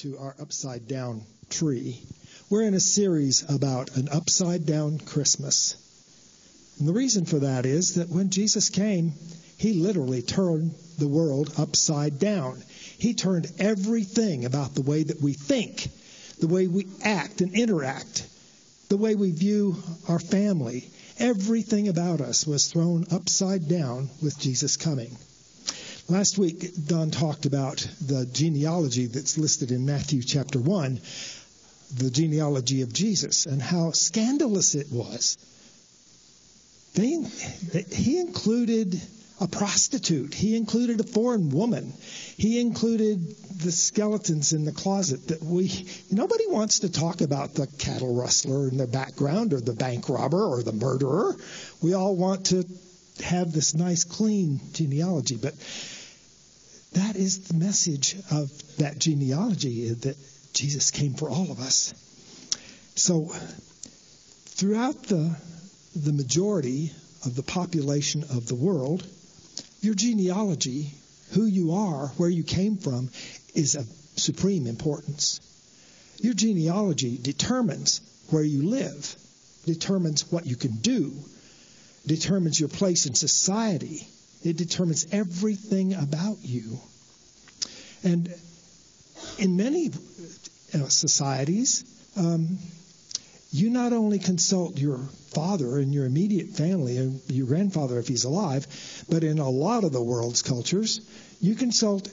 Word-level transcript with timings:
to 0.00 0.16
our 0.16 0.34
upside 0.40 0.88
down 0.88 1.20
tree. 1.50 2.00
We're 2.48 2.62
in 2.62 2.72
a 2.72 2.80
series 2.80 3.44
about 3.50 3.96
an 3.96 4.08
upside 4.08 4.64
down 4.64 4.98
Christmas. 4.98 5.76
And 6.78 6.88
the 6.88 6.94
reason 6.94 7.26
for 7.26 7.40
that 7.40 7.66
is 7.66 7.96
that 7.96 8.08
when 8.08 8.30
Jesus 8.30 8.70
came, 8.70 9.12
he 9.58 9.74
literally 9.74 10.22
turned 10.22 10.74
the 10.98 11.06
world 11.06 11.52
upside 11.58 12.18
down. 12.18 12.62
He 12.98 13.12
turned 13.12 13.52
everything 13.58 14.46
about 14.46 14.74
the 14.74 14.80
way 14.80 15.02
that 15.02 15.20
we 15.20 15.34
think, 15.34 15.88
the 16.38 16.48
way 16.48 16.66
we 16.66 16.86
act 17.04 17.42
and 17.42 17.54
interact, 17.54 18.26
the 18.88 18.96
way 18.96 19.14
we 19.14 19.32
view 19.32 19.76
our 20.08 20.18
family, 20.18 20.88
everything 21.18 21.88
about 21.88 22.22
us 22.22 22.46
was 22.46 22.68
thrown 22.68 23.04
upside 23.12 23.68
down 23.68 24.08
with 24.22 24.38
Jesus 24.38 24.78
coming. 24.78 25.14
Last 26.10 26.38
week, 26.38 26.74
Don 26.88 27.12
talked 27.12 27.46
about 27.46 27.86
the 28.04 28.26
genealogy 28.26 29.06
that's 29.06 29.38
listed 29.38 29.70
in 29.70 29.86
Matthew 29.86 30.24
chapter 30.24 30.58
1, 30.58 31.00
the 31.98 32.10
genealogy 32.10 32.82
of 32.82 32.92
Jesus, 32.92 33.46
and 33.46 33.62
how 33.62 33.92
scandalous 33.92 34.74
it 34.74 34.88
was. 34.90 35.38
They, 36.94 37.16
he 37.94 38.18
included 38.18 39.00
a 39.40 39.46
prostitute. 39.46 40.34
He 40.34 40.56
included 40.56 40.98
a 40.98 41.04
foreign 41.04 41.50
woman. 41.50 41.92
He 42.36 42.58
included 42.60 43.24
the 43.62 43.70
skeletons 43.70 44.52
in 44.52 44.64
the 44.64 44.72
closet 44.72 45.28
that 45.28 45.44
we 45.44 45.86
nobody 46.10 46.48
wants 46.48 46.80
to 46.80 46.90
talk 46.90 47.20
about 47.20 47.54
the 47.54 47.68
cattle 47.78 48.16
rustler 48.16 48.66
in 48.66 48.78
the 48.78 48.88
background 48.88 49.52
or 49.52 49.60
the 49.60 49.74
bank 49.74 50.08
robber 50.08 50.44
or 50.44 50.64
the 50.64 50.72
murderer. 50.72 51.36
We 51.80 51.94
all 51.94 52.16
want 52.16 52.46
to 52.46 52.64
have 53.22 53.52
this 53.52 53.74
nice 53.74 54.02
clean 54.02 54.60
genealogy, 54.72 55.36
but 55.36 55.54
that 56.92 57.16
is 57.16 57.48
the 57.48 57.54
message 57.54 58.16
of 58.30 58.50
that 58.78 58.98
genealogy 58.98 59.90
that 59.90 60.16
Jesus 60.52 60.90
came 60.90 61.14
for 61.14 61.30
all 61.30 61.50
of 61.50 61.60
us. 61.60 61.94
So 62.96 63.32
throughout 64.46 65.04
the 65.04 65.36
the 65.96 66.12
majority 66.12 66.92
of 67.24 67.34
the 67.34 67.42
population 67.42 68.22
of 68.22 68.46
the 68.46 68.54
world, 68.54 69.06
your 69.80 69.94
genealogy, 69.94 70.92
who 71.32 71.44
you 71.44 71.72
are, 71.72 72.08
where 72.16 72.30
you 72.30 72.44
came 72.44 72.76
from, 72.76 73.10
is 73.54 73.74
of 73.74 73.86
supreme 74.16 74.66
importance. 74.66 75.40
Your 76.20 76.34
genealogy 76.34 77.18
determines 77.20 78.00
where 78.30 78.42
you 78.42 78.68
live, 78.68 79.16
determines 79.66 80.30
what 80.30 80.46
you 80.46 80.56
can 80.56 80.76
do, 80.76 81.12
determines 82.06 82.60
your 82.60 82.68
place 82.68 83.06
in 83.06 83.14
society. 83.14 84.06
It 84.42 84.56
determines 84.56 85.06
everything 85.12 85.94
about 85.94 86.38
you. 86.42 86.78
And 88.02 88.32
in 89.38 89.56
many 89.56 89.90
societies, 90.88 91.84
um, 92.16 92.58
you 93.52 93.70
not 93.70 93.92
only 93.92 94.18
consult 94.18 94.78
your 94.78 94.98
father 95.32 95.78
and 95.78 95.92
your 95.92 96.06
immediate 96.06 96.48
family 96.48 96.96
and 96.96 97.20
your 97.28 97.46
grandfather 97.46 97.98
if 97.98 98.08
he's 98.08 98.24
alive, 98.24 98.66
but 99.08 99.24
in 99.24 99.38
a 99.38 99.48
lot 99.48 99.84
of 99.84 99.92
the 99.92 100.02
world's 100.02 100.42
cultures, 100.42 101.00
you 101.40 101.54
consult 101.54 102.08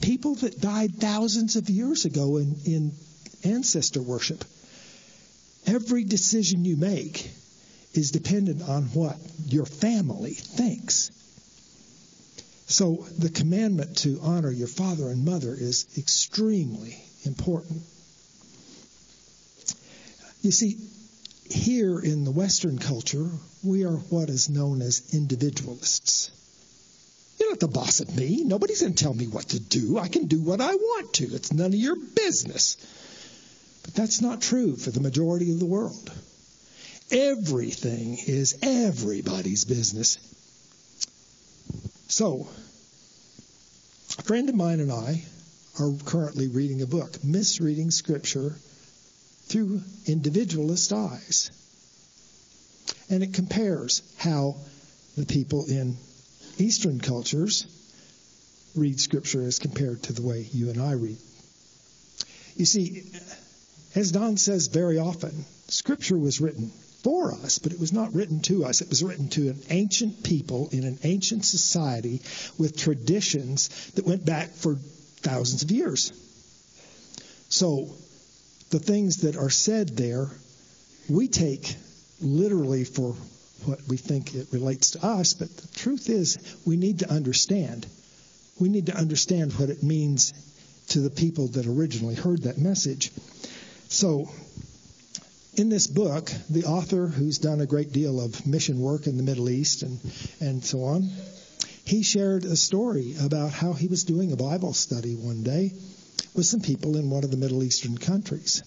people 0.00 0.34
that 0.36 0.60
died 0.60 0.96
thousands 0.96 1.56
of 1.56 1.68
years 1.70 2.04
ago 2.04 2.38
in, 2.38 2.56
in 2.64 2.92
ancestor 3.44 4.02
worship. 4.02 4.44
Every 5.66 6.04
decision 6.04 6.64
you 6.64 6.76
make 6.76 7.30
is 7.92 8.10
dependent 8.10 8.62
on 8.62 8.84
what 8.84 9.16
your 9.46 9.66
family 9.66 10.34
thinks. 10.34 11.10
So 12.66 13.06
the 13.18 13.28
commandment 13.28 13.98
to 13.98 14.18
honor 14.22 14.50
your 14.50 14.68
father 14.68 15.08
and 15.08 15.24
mother 15.24 15.54
is 15.54 15.86
extremely 15.96 16.96
important. 17.24 17.82
You 20.42 20.50
see, 20.50 20.76
here 21.48 22.00
in 22.00 22.24
the 22.24 22.32
Western 22.32 22.78
culture, 22.78 23.28
we 23.62 23.84
are 23.84 23.96
what 23.96 24.28
is 24.30 24.48
known 24.48 24.82
as 24.82 25.14
individualists. 25.14 26.30
You're 27.38 27.50
not 27.50 27.60
the 27.60 27.68
boss 27.68 28.00
of 28.00 28.16
me. 28.16 28.42
Nobody's 28.44 28.80
going 28.80 28.94
to 28.94 29.02
tell 29.02 29.14
me 29.14 29.28
what 29.28 29.48
to 29.50 29.60
do. 29.60 29.98
I 29.98 30.08
can 30.08 30.26
do 30.26 30.40
what 30.40 30.60
I 30.60 30.74
want 30.74 31.14
to. 31.14 31.24
It's 31.24 31.52
none 31.52 31.66
of 31.66 31.74
your 31.74 31.96
business. 31.96 32.76
But 33.84 33.94
that's 33.94 34.20
not 34.20 34.40
true 34.40 34.74
for 34.74 34.90
the 34.90 35.00
majority 35.00 35.52
of 35.52 35.60
the 35.60 35.66
world. 35.66 36.10
Everything 37.10 38.18
is 38.26 38.58
everybody's 38.62 39.64
business. 39.64 40.18
So, 42.16 42.48
a 44.18 44.22
friend 44.22 44.48
of 44.48 44.54
mine 44.54 44.80
and 44.80 44.90
I 44.90 45.22
are 45.78 45.92
currently 46.06 46.48
reading 46.48 46.80
a 46.80 46.86
book, 46.86 47.22
Misreading 47.22 47.90
Scripture 47.90 48.56
through 49.48 49.82
individualist 50.06 50.94
eyes. 50.94 51.50
And 53.10 53.22
it 53.22 53.34
compares 53.34 54.00
how 54.16 54.56
the 55.18 55.26
people 55.26 55.66
in 55.66 55.98
Eastern 56.56 57.00
cultures 57.00 57.66
read 58.74 58.98
Scripture 58.98 59.42
as 59.42 59.58
compared 59.58 60.04
to 60.04 60.14
the 60.14 60.22
way 60.22 60.48
you 60.54 60.70
and 60.70 60.80
I 60.80 60.92
read. 60.92 61.18
You 62.56 62.64
see, 62.64 63.12
as 63.94 64.10
Don 64.10 64.38
says 64.38 64.68
very 64.68 64.96
often, 64.96 65.44
Scripture 65.68 66.16
was 66.16 66.40
written 66.40 66.72
for 67.02 67.32
us, 67.32 67.58
but 67.58 67.72
it 67.72 67.80
was 67.80 67.92
not 67.92 68.14
written 68.14 68.40
to 68.40 68.64
us. 68.64 68.80
It 68.80 68.88
was 68.88 69.02
written 69.02 69.28
to 69.30 69.48
an 69.48 69.62
ancient 69.70 70.24
people 70.24 70.68
in 70.72 70.84
an 70.84 70.98
ancient 71.04 71.44
society 71.44 72.20
with 72.58 72.76
traditions 72.76 73.90
that 73.92 74.06
went 74.06 74.24
back 74.24 74.50
for 74.50 74.74
thousands 74.74 75.62
of 75.62 75.70
years. 75.70 76.12
So 77.48 77.88
the 78.70 78.78
things 78.78 79.18
that 79.18 79.36
are 79.36 79.50
said 79.50 79.90
there, 79.90 80.28
we 81.08 81.28
take 81.28 81.76
literally 82.20 82.84
for 82.84 83.14
what 83.64 83.80
we 83.88 83.96
think 83.96 84.34
it 84.34 84.48
relates 84.52 84.92
to 84.92 85.04
us, 85.04 85.34
but 85.34 85.54
the 85.56 85.68
truth 85.78 86.08
is 86.08 86.38
we 86.66 86.76
need 86.76 87.00
to 87.00 87.10
understand. 87.10 87.86
We 88.60 88.68
need 88.68 88.86
to 88.86 88.96
understand 88.96 89.52
what 89.54 89.70
it 89.70 89.82
means 89.82 90.32
to 90.88 91.00
the 91.00 91.10
people 91.10 91.48
that 91.48 91.66
originally 91.66 92.14
heard 92.14 92.42
that 92.42 92.58
message. 92.58 93.10
So, 93.88 94.28
in 95.58 95.68
this 95.70 95.86
book, 95.86 96.30
the 96.50 96.64
author, 96.64 97.06
who's 97.06 97.38
done 97.38 97.60
a 97.60 97.66
great 97.66 97.92
deal 97.92 98.20
of 98.20 98.46
mission 98.46 98.80
work 98.80 99.06
in 99.06 99.16
the 99.16 99.22
Middle 99.22 99.48
East 99.48 99.82
and, 99.82 99.98
and 100.40 100.64
so 100.64 100.84
on, 100.84 101.08
he 101.84 102.02
shared 102.02 102.44
a 102.44 102.56
story 102.56 103.14
about 103.20 103.52
how 103.52 103.72
he 103.72 103.86
was 103.86 104.04
doing 104.04 104.32
a 104.32 104.36
Bible 104.36 104.74
study 104.74 105.14
one 105.14 105.42
day 105.42 105.72
with 106.34 106.46
some 106.46 106.60
people 106.60 106.96
in 106.96 107.10
one 107.10 107.24
of 107.24 107.30
the 107.30 107.36
Middle 107.36 107.62
Eastern 107.62 107.96
countries. 107.96 108.62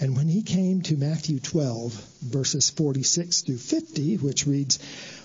And 0.00 0.16
when 0.16 0.28
he 0.28 0.42
came 0.42 0.82
to 0.82 0.96
Matthew 0.96 1.38
12, 1.38 1.92
verses 2.22 2.70
46 2.70 3.42
through 3.42 3.58
50, 3.58 4.16
which 4.16 4.46
reads, 4.46 4.80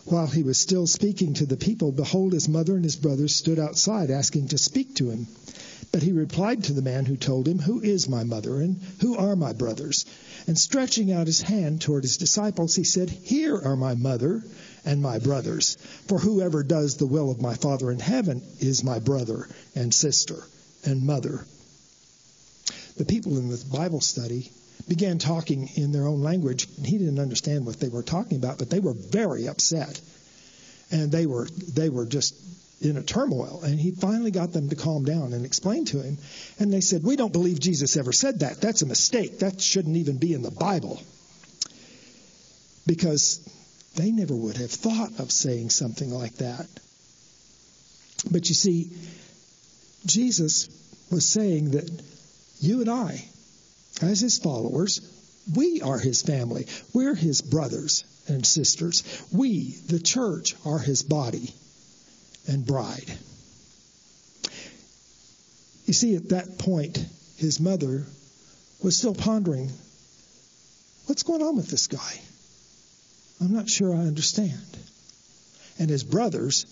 While 0.05 0.27
he 0.27 0.43
was 0.43 0.57
still 0.57 0.87
speaking 0.87 1.33
to 1.35 1.45
the 1.45 1.57
people, 1.57 1.91
behold, 1.91 2.33
his 2.33 2.47
mother 2.47 2.75
and 2.75 2.83
his 2.83 2.95
brothers 2.95 3.35
stood 3.35 3.59
outside 3.59 4.09
asking 4.09 4.47
to 4.49 4.57
speak 4.57 4.95
to 4.95 5.09
him. 5.09 5.27
But 5.91 6.03
he 6.03 6.11
replied 6.11 6.63
to 6.65 6.73
the 6.73 6.81
man 6.81 7.05
who 7.05 7.17
told 7.17 7.47
him, 7.47 7.59
Who 7.59 7.81
is 7.81 8.07
my 8.07 8.23
mother, 8.23 8.61
and 8.61 8.79
who 9.01 9.15
are 9.15 9.35
my 9.35 9.53
brothers? 9.53 10.05
And 10.47 10.57
stretching 10.57 11.11
out 11.11 11.27
his 11.27 11.41
hand 11.41 11.81
toward 11.81 12.03
his 12.03 12.17
disciples, 12.17 12.75
he 12.75 12.83
said, 12.83 13.09
Here 13.09 13.57
are 13.57 13.75
my 13.75 13.95
mother 13.95 14.43
and 14.85 15.01
my 15.01 15.19
brothers. 15.19 15.77
For 16.07 16.19
whoever 16.19 16.63
does 16.63 16.95
the 16.95 17.07
will 17.07 17.31
of 17.31 17.41
my 17.41 17.55
Father 17.55 17.91
in 17.91 17.99
heaven 17.99 18.41
is 18.59 18.83
my 18.83 18.99
brother 18.99 19.47
and 19.75 19.93
sister 19.93 20.43
and 20.85 21.03
mother. 21.03 21.45
The 22.97 23.05
people 23.05 23.37
in 23.37 23.49
the 23.49 23.63
Bible 23.71 24.01
study 24.01 24.51
began 24.87 25.19
talking 25.19 25.69
in 25.75 25.91
their 25.91 26.07
own 26.07 26.21
language, 26.21 26.67
and 26.77 26.85
he 26.85 26.97
didn't 26.97 27.19
understand 27.19 27.65
what 27.65 27.79
they 27.79 27.89
were 27.89 28.03
talking 28.03 28.37
about, 28.37 28.57
but 28.57 28.69
they 28.69 28.79
were 28.79 28.93
very 28.93 29.47
upset. 29.47 29.99
And 30.91 31.11
they 31.11 31.25
were 31.25 31.47
they 31.75 31.89
were 31.89 32.05
just 32.05 32.33
in 32.81 32.97
a 32.97 33.03
turmoil. 33.03 33.61
And 33.63 33.79
he 33.79 33.91
finally 33.91 34.31
got 34.31 34.53
them 34.53 34.69
to 34.69 34.75
calm 34.75 35.03
down 35.03 35.33
and 35.33 35.45
explain 35.45 35.85
to 35.85 36.01
him. 36.01 36.17
And 36.59 36.73
they 36.73 36.81
said, 36.81 37.03
We 37.03 37.15
don't 37.15 37.33
believe 37.33 37.59
Jesus 37.59 37.97
ever 37.97 38.11
said 38.11 38.39
that. 38.39 38.61
That's 38.61 38.81
a 38.81 38.85
mistake. 38.85 39.39
That 39.39 39.61
shouldn't 39.61 39.97
even 39.97 40.17
be 40.17 40.33
in 40.33 40.41
the 40.41 40.51
Bible. 40.51 41.01
Because 42.87 43.39
they 43.95 44.11
never 44.11 44.35
would 44.35 44.57
have 44.57 44.71
thought 44.71 45.19
of 45.19 45.31
saying 45.31 45.69
something 45.69 46.09
like 46.09 46.35
that. 46.35 46.67
But 48.31 48.49
you 48.49 48.55
see, 48.55 48.91
Jesus 50.05 50.67
was 51.11 51.27
saying 51.27 51.71
that 51.71 51.89
you 52.59 52.81
and 52.81 52.89
I, 52.89 53.25
as 54.01 54.19
his 54.19 54.37
followers, 54.37 55.01
we 55.55 55.81
are 55.81 55.97
his 55.97 56.21
family. 56.21 56.67
We're 56.93 57.15
his 57.15 57.41
brothers 57.41 58.03
and 58.27 58.45
sisters. 58.45 59.03
We, 59.31 59.75
the 59.87 59.99
church, 59.99 60.55
are 60.65 60.79
his 60.79 61.03
body 61.03 61.53
and 62.47 62.65
bride. 62.65 63.11
You 65.85 65.93
see, 65.93 66.15
at 66.15 66.29
that 66.29 66.59
point, 66.59 67.03
his 67.37 67.59
mother 67.59 68.05
was 68.83 68.97
still 68.97 69.15
pondering 69.15 69.71
what's 71.07 71.23
going 71.23 71.41
on 71.41 71.55
with 71.55 71.67
this 71.67 71.87
guy? 71.87 72.21
I'm 73.41 73.53
not 73.53 73.67
sure 73.67 73.93
I 73.93 73.99
understand. 73.99 74.77
And 75.79 75.89
his 75.89 76.03
brothers 76.03 76.65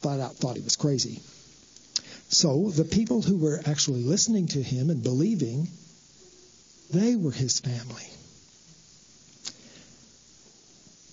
flat 0.00 0.18
out 0.18 0.34
thought 0.34 0.56
he 0.56 0.62
was 0.62 0.76
crazy. 0.76 1.20
So 2.28 2.70
the 2.70 2.84
people 2.84 3.22
who 3.22 3.36
were 3.36 3.60
actually 3.66 4.02
listening 4.02 4.48
to 4.48 4.62
him 4.62 4.90
and 4.90 5.02
believing, 5.02 5.68
they 6.90 7.16
were 7.16 7.32
his 7.32 7.60
family. 7.60 8.04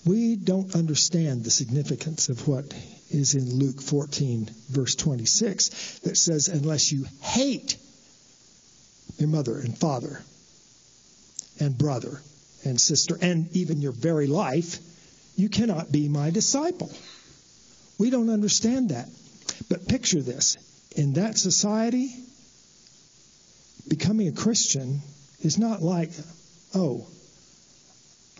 We 0.05 0.35
don't 0.35 0.75
understand 0.75 1.43
the 1.43 1.51
significance 1.51 2.29
of 2.29 2.47
what 2.47 2.73
is 3.09 3.35
in 3.35 3.57
Luke 3.57 3.81
14, 3.81 4.49
verse 4.69 4.95
26, 4.95 5.99
that 5.99 6.17
says, 6.17 6.47
Unless 6.49 6.91
you 6.91 7.05
hate 7.21 7.77
your 9.17 9.29
mother 9.29 9.57
and 9.59 9.77
father 9.77 10.21
and 11.59 11.77
brother 11.77 12.21
and 12.65 12.79
sister 12.79 13.17
and 13.21 13.55
even 13.55 13.81
your 13.81 13.91
very 13.91 14.27
life, 14.27 14.79
you 15.35 15.49
cannot 15.49 15.91
be 15.91 16.09
my 16.09 16.31
disciple. 16.31 16.91
We 17.97 18.09
don't 18.09 18.29
understand 18.29 18.89
that. 18.89 19.07
But 19.69 19.87
picture 19.87 20.21
this 20.21 20.57
in 20.95 21.13
that 21.13 21.37
society, 21.37 22.13
becoming 23.87 24.27
a 24.27 24.31
Christian 24.31 25.01
is 25.43 25.57
not 25.57 25.81
like, 25.81 26.11
oh, 26.73 27.05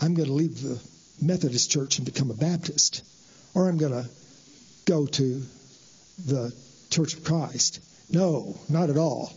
I'm 0.01 0.13
going 0.13 0.27
to 0.27 0.33
leave 0.33 0.61
the 0.61 0.81
Methodist 1.21 1.71
church 1.71 1.97
and 1.97 2.05
become 2.05 2.31
a 2.31 2.35
Baptist, 2.35 3.03
or 3.53 3.69
I'm 3.69 3.77
going 3.77 3.91
to 3.91 4.09
go 4.85 5.05
to 5.05 5.41
the 6.25 6.53
Church 6.89 7.13
of 7.13 7.23
Christ. 7.23 7.79
No, 8.11 8.55
not 8.69 8.89
at 8.89 8.97
all. 8.97 9.31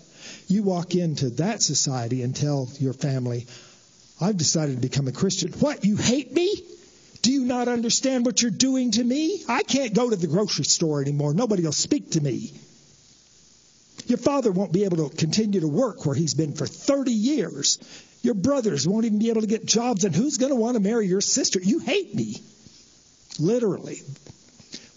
You 0.48 0.62
walk 0.62 0.94
into 0.94 1.30
that 1.30 1.62
society 1.62 2.22
and 2.22 2.34
tell 2.34 2.68
your 2.78 2.92
family, 2.92 3.46
I've 4.20 4.36
decided 4.36 4.76
to 4.76 4.80
become 4.80 5.08
a 5.08 5.12
Christian. 5.12 5.52
What, 5.52 5.84
you 5.84 5.96
hate 5.96 6.32
me? 6.32 6.54
Do 7.22 7.32
you 7.32 7.44
not 7.44 7.68
understand 7.68 8.24
what 8.24 8.42
you're 8.42 8.50
doing 8.50 8.92
to 8.92 9.02
me? 9.02 9.42
I 9.48 9.62
can't 9.62 9.94
go 9.94 10.10
to 10.10 10.16
the 10.16 10.26
grocery 10.26 10.64
store 10.64 11.02
anymore. 11.02 11.34
Nobody 11.34 11.62
will 11.62 11.72
speak 11.72 12.12
to 12.12 12.20
me. 12.20 12.52
Your 14.06 14.18
father 14.18 14.52
won't 14.52 14.72
be 14.72 14.84
able 14.84 15.08
to 15.08 15.16
continue 15.16 15.60
to 15.60 15.68
work 15.68 16.06
where 16.06 16.14
he's 16.14 16.34
been 16.34 16.54
for 16.54 16.66
30 16.66 17.10
years. 17.10 17.78
Your 18.22 18.34
brothers 18.34 18.86
won't 18.86 19.04
even 19.04 19.18
be 19.18 19.30
able 19.30 19.40
to 19.40 19.46
get 19.46 19.66
jobs. 19.66 20.04
And 20.04 20.14
who's 20.14 20.38
going 20.38 20.52
to 20.52 20.56
want 20.56 20.76
to 20.76 20.80
marry 20.80 21.06
your 21.06 21.20
sister? 21.20 21.60
You 21.60 21.80
hate 21.80 22.14
me. 22.14 22.36
Literally. 23.38 24.00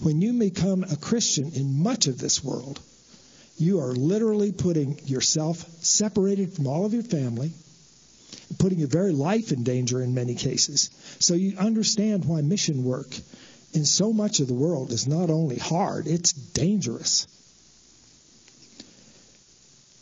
When 0.02 0.22
you 0.22 0.34
become 0.38 0.84
a 0.84 0.96
Christian 0.96 1.52
in 1.54 1.82
much 1.82 2.08
of 2.08 2.18
this 2.20 2.44
world, 2.44 2.80
you 3.58 3.82
are 3.82 3.92
literally 3.92 4.52
putting 4.52 5.00
yourself 5.06 5.58
separated 5.82 6.54
from 6.54 6.68
all 6.68 6.86
of 6.86 6.94
your 6.94 7.04
family, 7.04 7.52
putting 8.58 8.80
your 8.80 8.88
very 8.88 9.12
life 9.12 9.52
in 9.52 9.64
danger 9.64 10.02
in 10.02 10.14
many 10.14 10.36
cases. 10.36 10.90
So 11.20 11.34
you 11.34 11.58
understand 11.58 12.26
why 12.26 12.42
mission 12.42 12.86
work 12.86 13.14
in 13.74 13.86
so 13.86 14.14
much 14.14 14.40
of 14.40 14.48
the 14.48 14.54
world 14.54 14.92
is 14.92 15.08
not 15.08 15.30
only 15.30 15.58
hard, 15.58 16.08
it's 16.08 16.32
dangerous. 16.32 17.28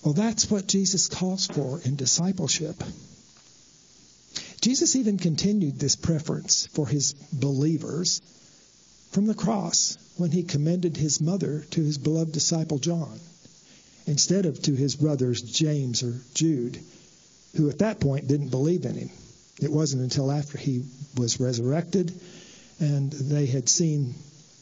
Well, 0.07 0.13
that's 0.13 0.49
what 0.49 0.67
Jesus 0.67 1.09
calls 1.09 1.47
for 1.47 1.81
in 1.83 1.97
discipleship. 1.97 2.81
Jesus 4.61 4.95
even 4.95 5.17
continued 5.17 5.79
this 5.79 5.97
preference 5.97 6.65
for 6.67 6.87
his 6.87 7.11
believers 7.33 8.21
from 9.11 9.27
the 9.27 9.33
cross 9.33 9.97
when 10.15 10.31
he 10.31 10.43
commended 10.43 10.95
his 10.95 11.19
mother 11.19 11.65
to 11.71 11.83
his 11.83 11.97
beloved 11.97 12.31
disciple 12.31 12.79
John 12.79 13.19
instead 14.05 14.45
of 14.45 14.61
to 14.61 14.73
his 14.73 14.95
brothers 14.95 15.41
James 15.41 16.03
or 16.03 16.13
Jude, 16.33 16.79
who 17.57 17.69
at 17.69 17.79
that 17.79 17.99
point 17.99 18.29
didn't 18.29 18.47
believe 18.47 18.85
in 18.85 18.95
him. 18.95 19.09
It 19.61 19.73
wasn't 19.73 20.03
until 20.03 20.31
after 20.31 20.57
he 20.57 20.85
was 21.17 21.41
resurrected 21.41 22.17
and 22.79 23.11
they 23.11 23.45
had 23.45 23.67
seen 23.67 24.15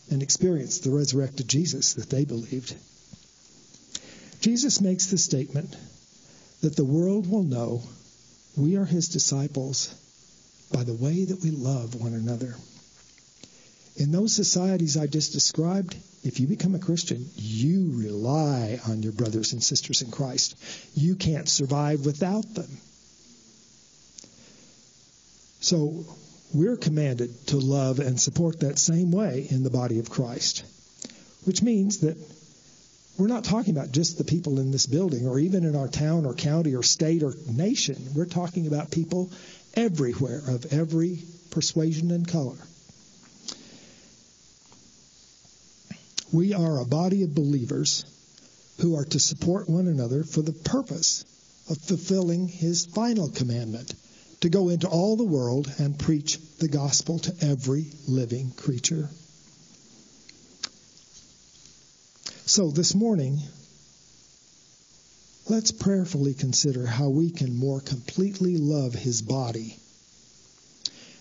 and 0.09 0.23
experienced 0.23 0.85
the 0.85 0.89
resurrected 0.89 1.47
Jesus 1.47 1.93
that 1.93 2.09
they 2.09 2.25
believed. 2.25 2.75
Jesus 4.45 4.79
makes 4.79 5.07
the 5.07 5.17
statement 5.17 5.75
that 6.61 6.75
the 6.75 6.85
world 6.85 7.27
will 7.27 7.41
know 7.41 7.81
we 8.55 8.77
are 8.77 8.85
his 8.85 9.07
disciples 9.07 9.91
by 10.71 10.83
the 10.83 10.93
way 10.93 11.25
that 11.25 11.41
we 11.41 11.49
love 11.49 11.95
one 11.95 12.13
another. 12.13 12.53
In 13.95 14.11
those 14.11 14.35
societies 14.35 14.97
I 14.97 15.07
just 15.07 15.33
described, 15.33 15.95
if 16.23 16.39
you 16.39 16.45
become 16.45 16.75
a 16.75 16.79
Christian, 16.79 17.27
you 17.33 17.93
rely 17.95 18.79
on 18.87 19.01
your 19.01 19.13
brothers 19.13 19.53
and 19.53 19.63
sisters 19.63 20.03
in 20.03 20.11
Christ. 20.11 20.55
You 20.93 21.15
can't 21.15 21.49
survive 21.49 22.05
without 22.05 22.45
them. 22.53 22.69
So 25.59 26.05
we're 26.53 26.77
commanded 26.77 27.47
to 27.47 27.57
love 27.57 27.97
and 27.97 28.19
support 28.19 28.59
that 28.59 28.77
same 28.77 29.11
way 29.11 29.47
in 29.49 29.63
the 29.63 29.71
body 29.71 29.97
of 29.97 30.11
Christ, 30.11 30.63
which 31.45 31.63
means 31.63 32.01
that 32.01 32.15
we're 33.17 33.27
not 33.27 33.45
talking 33.45 33.75
about 33.75 33.91
just 33.91 34.17
the 34.17 34.23
people 34.23 34.59
in 34.59 34.71
this 34.71 34.87
building 34.87 35.27
or 35.27 35.39
even 35.39 35.63
in 35.63 35.75
our 35.75 35.87
town 35.87 36.25
or 36.25 36.33
county 36.33 36.75
or 36.75 36.83
state 36.83 37.23
or 37.23 37.33
nation. 37.49 37.95
We're 38.13 38.25
talking 38.25 38.67
about 38.67 38.91
people 38.91 39.31
everywhere 39.73 40.41
of 40.47 40.73
every 40.73 41.19
persuasion 41.51 42.11
and 42.11 42.27
color. 42.27 42.57
We 46.33 46.53
are 46.53 46.81
a 46.81 46.85
body 46.85 47.23
of 47.23 47.33
believers 47.33 48.03
who 48.81 48.97
are 48.97 49.05
to 49.05 49.19
support 49.19 49.69
one 49.69 49.87
another 49.87 50.23
for 50.23 50.41
the 50.41 50.51
purpose 50.51 51.23
of 51.69 51.77
fulfilling 51.77 52.49
his 52.49 52.85
final 52.85 53.29
commandment 53.29 53.93
to 54.41 54.49
go 54.49 54.67
into 54.67 54.89
all 54.89 55.15
the 55.15 55.23
world 55.23 55.71
and 55.77 55.97
preach 55.97 56.37
the 56.57 56.67
gospel 56.67 57.19
to 57.19 57.33
every 57.41 57.85
living 58.07 58.51
creature. 58.51 59.09
So 62.55 62.69
this 62.69 62.95
morning, 62.95 63.37
let's 65.49 65.73
prayerfully 65.73 66.33
consider 66.33 66.85
how 66.85 67.09
we 67.09 67.29
can 67.29 67.53
more 67.53 67.81
completely 67.81 68.55
love 68.55 68.93
his 68.93 69.21
body 69.21 69.75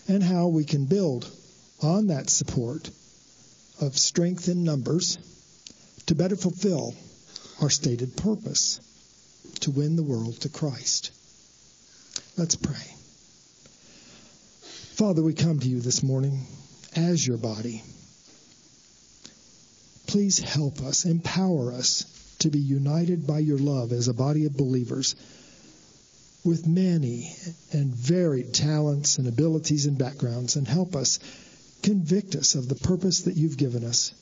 and 0.07 0.23
how 0.23 0.47
we 0.47 0.63
can 0.63 0.85
build 0.85 1.29
on 1.83 2.07
that 2.07 2.29
support 2.29 2.89
of 3.81 3.97
strength 3.97 4.47
in 4.47 4.63
numbers 4.63 5.17
to 6.05 6.15
better 6.15 6.37
fulfill 6.37 6.95
our 7.61 7.69
stated 7.69 8.15
purpose 8.15 8.79
to 9.59 9.71
win 9.71 9.97
the 9.97 10.03
world 10.03 10.39
to 10.39 10.47
Christ. 10.47 11.11
Let's 12.37 12.55
pray. 12.55 12.95
Father, 14.95 15.21
we 15.21 15.33
come 15.33 15.59
to 15.59 15.67
you 15.67 15.81
this 15.81 16.01
morning 16.01 16.47
as 16.95 17.27
your 17.27 17.35
body. 17.35 17.83
Please 20.15 20.39
help 20.39 20.79
us, 20.79 21.03
empower 21.03 21.73
us 21.73 22.05
to 22.39 22.49
be 22.49 22.57
united 22.57 23.27
by 23.27 23.39
your 23.39 23.57
love 23.57 23.91
as 23.91 24.07
a 24.07 24.13
body 24.13 24.45
of 24.45 24.55
believers 24.55 25.13
with 26.45 26.65
many 26.65 27.35
and 27.73 27.93
varied 27.93 28.53
talents 28.53 29.17
and 29.17 29.27
abilities 29.27 29.87
and 29.87 29.97
backgrounds, 29.97 30.55
and 30.55 30.69
help 30.69 30.95
us 30.95 31.19
convict 31.83 32.33
us 32.35 32.55
of 32.55 32.69
the 32.69 32.75
purpose 32.75 33.23
that 33.23 33.35
you've 33.35 33.57
given 33.57 33.83
us. 33.83 34.13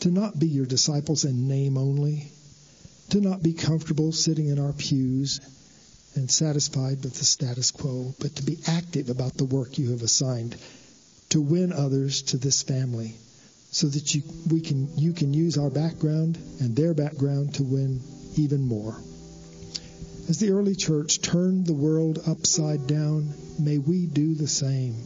To 0.00 0.10
not 0.10 0.38
be 0.38 0.46
your 0.48 0.64
disciples 0.64 1.26
in 1.26 1.48
name 1.48 1.76
only, 1.76 2.32
to 3.10 3.20
not 3.20 3.42
be 3.42 3.52
comfortable 3.52 4.12
sitting 4.12 4.48
in 4.48 4.58
our 4.58 4.72
pews 4.72 5.42
and 6.14 6.30
satisfied 6.30 7.04
with 7.04 7.12
the 7.12 7.26
status 7.26 7.72
quo, 7.72 8.14
but 8.20 8.36
to 8.36 8.42
be 8.42 8.56
active 8.66 9.10
about 9.10 9.34
the 9.34 9.44
work 9.44 9.76
you 9.76 9.90
have 9.90 10.00
assigned 10.00 10.56
to 11.28 11.42
win 11.42 11.74
others 11.74 12.22
to 12.22 12.38
this 12.38 12.62
family 12.62 13.18
so 13.70 13.88
that 13.88 14.14
you, 14.14 14.22
we 14.50 14.60
can, 14.60 14.88
you 14.96 15.12
can 15.12 15.34
use 15.34 15.58
our 15.58 15.70
background 15.70 16.36
and 16.60 16.74
their 16.74 16.94
background 16.94 17.54
to 17.54 17.62
win 17.62 18.00
even 18.36 18.62
more. 18.62 18.96
As 20.28 20.38
the 20.38 20.50
early 20.50 20.74
church 20.74 21.22
turned 21.22 21.66
the 21.66 21.72
world 21.72 22.18
upside 22.26 22.86
down, 22.86 23.32
may 23.60 23.78
we 23.78 24.06
do 24.06 24.34
the 24.34 24.48
same. 24.48 24.96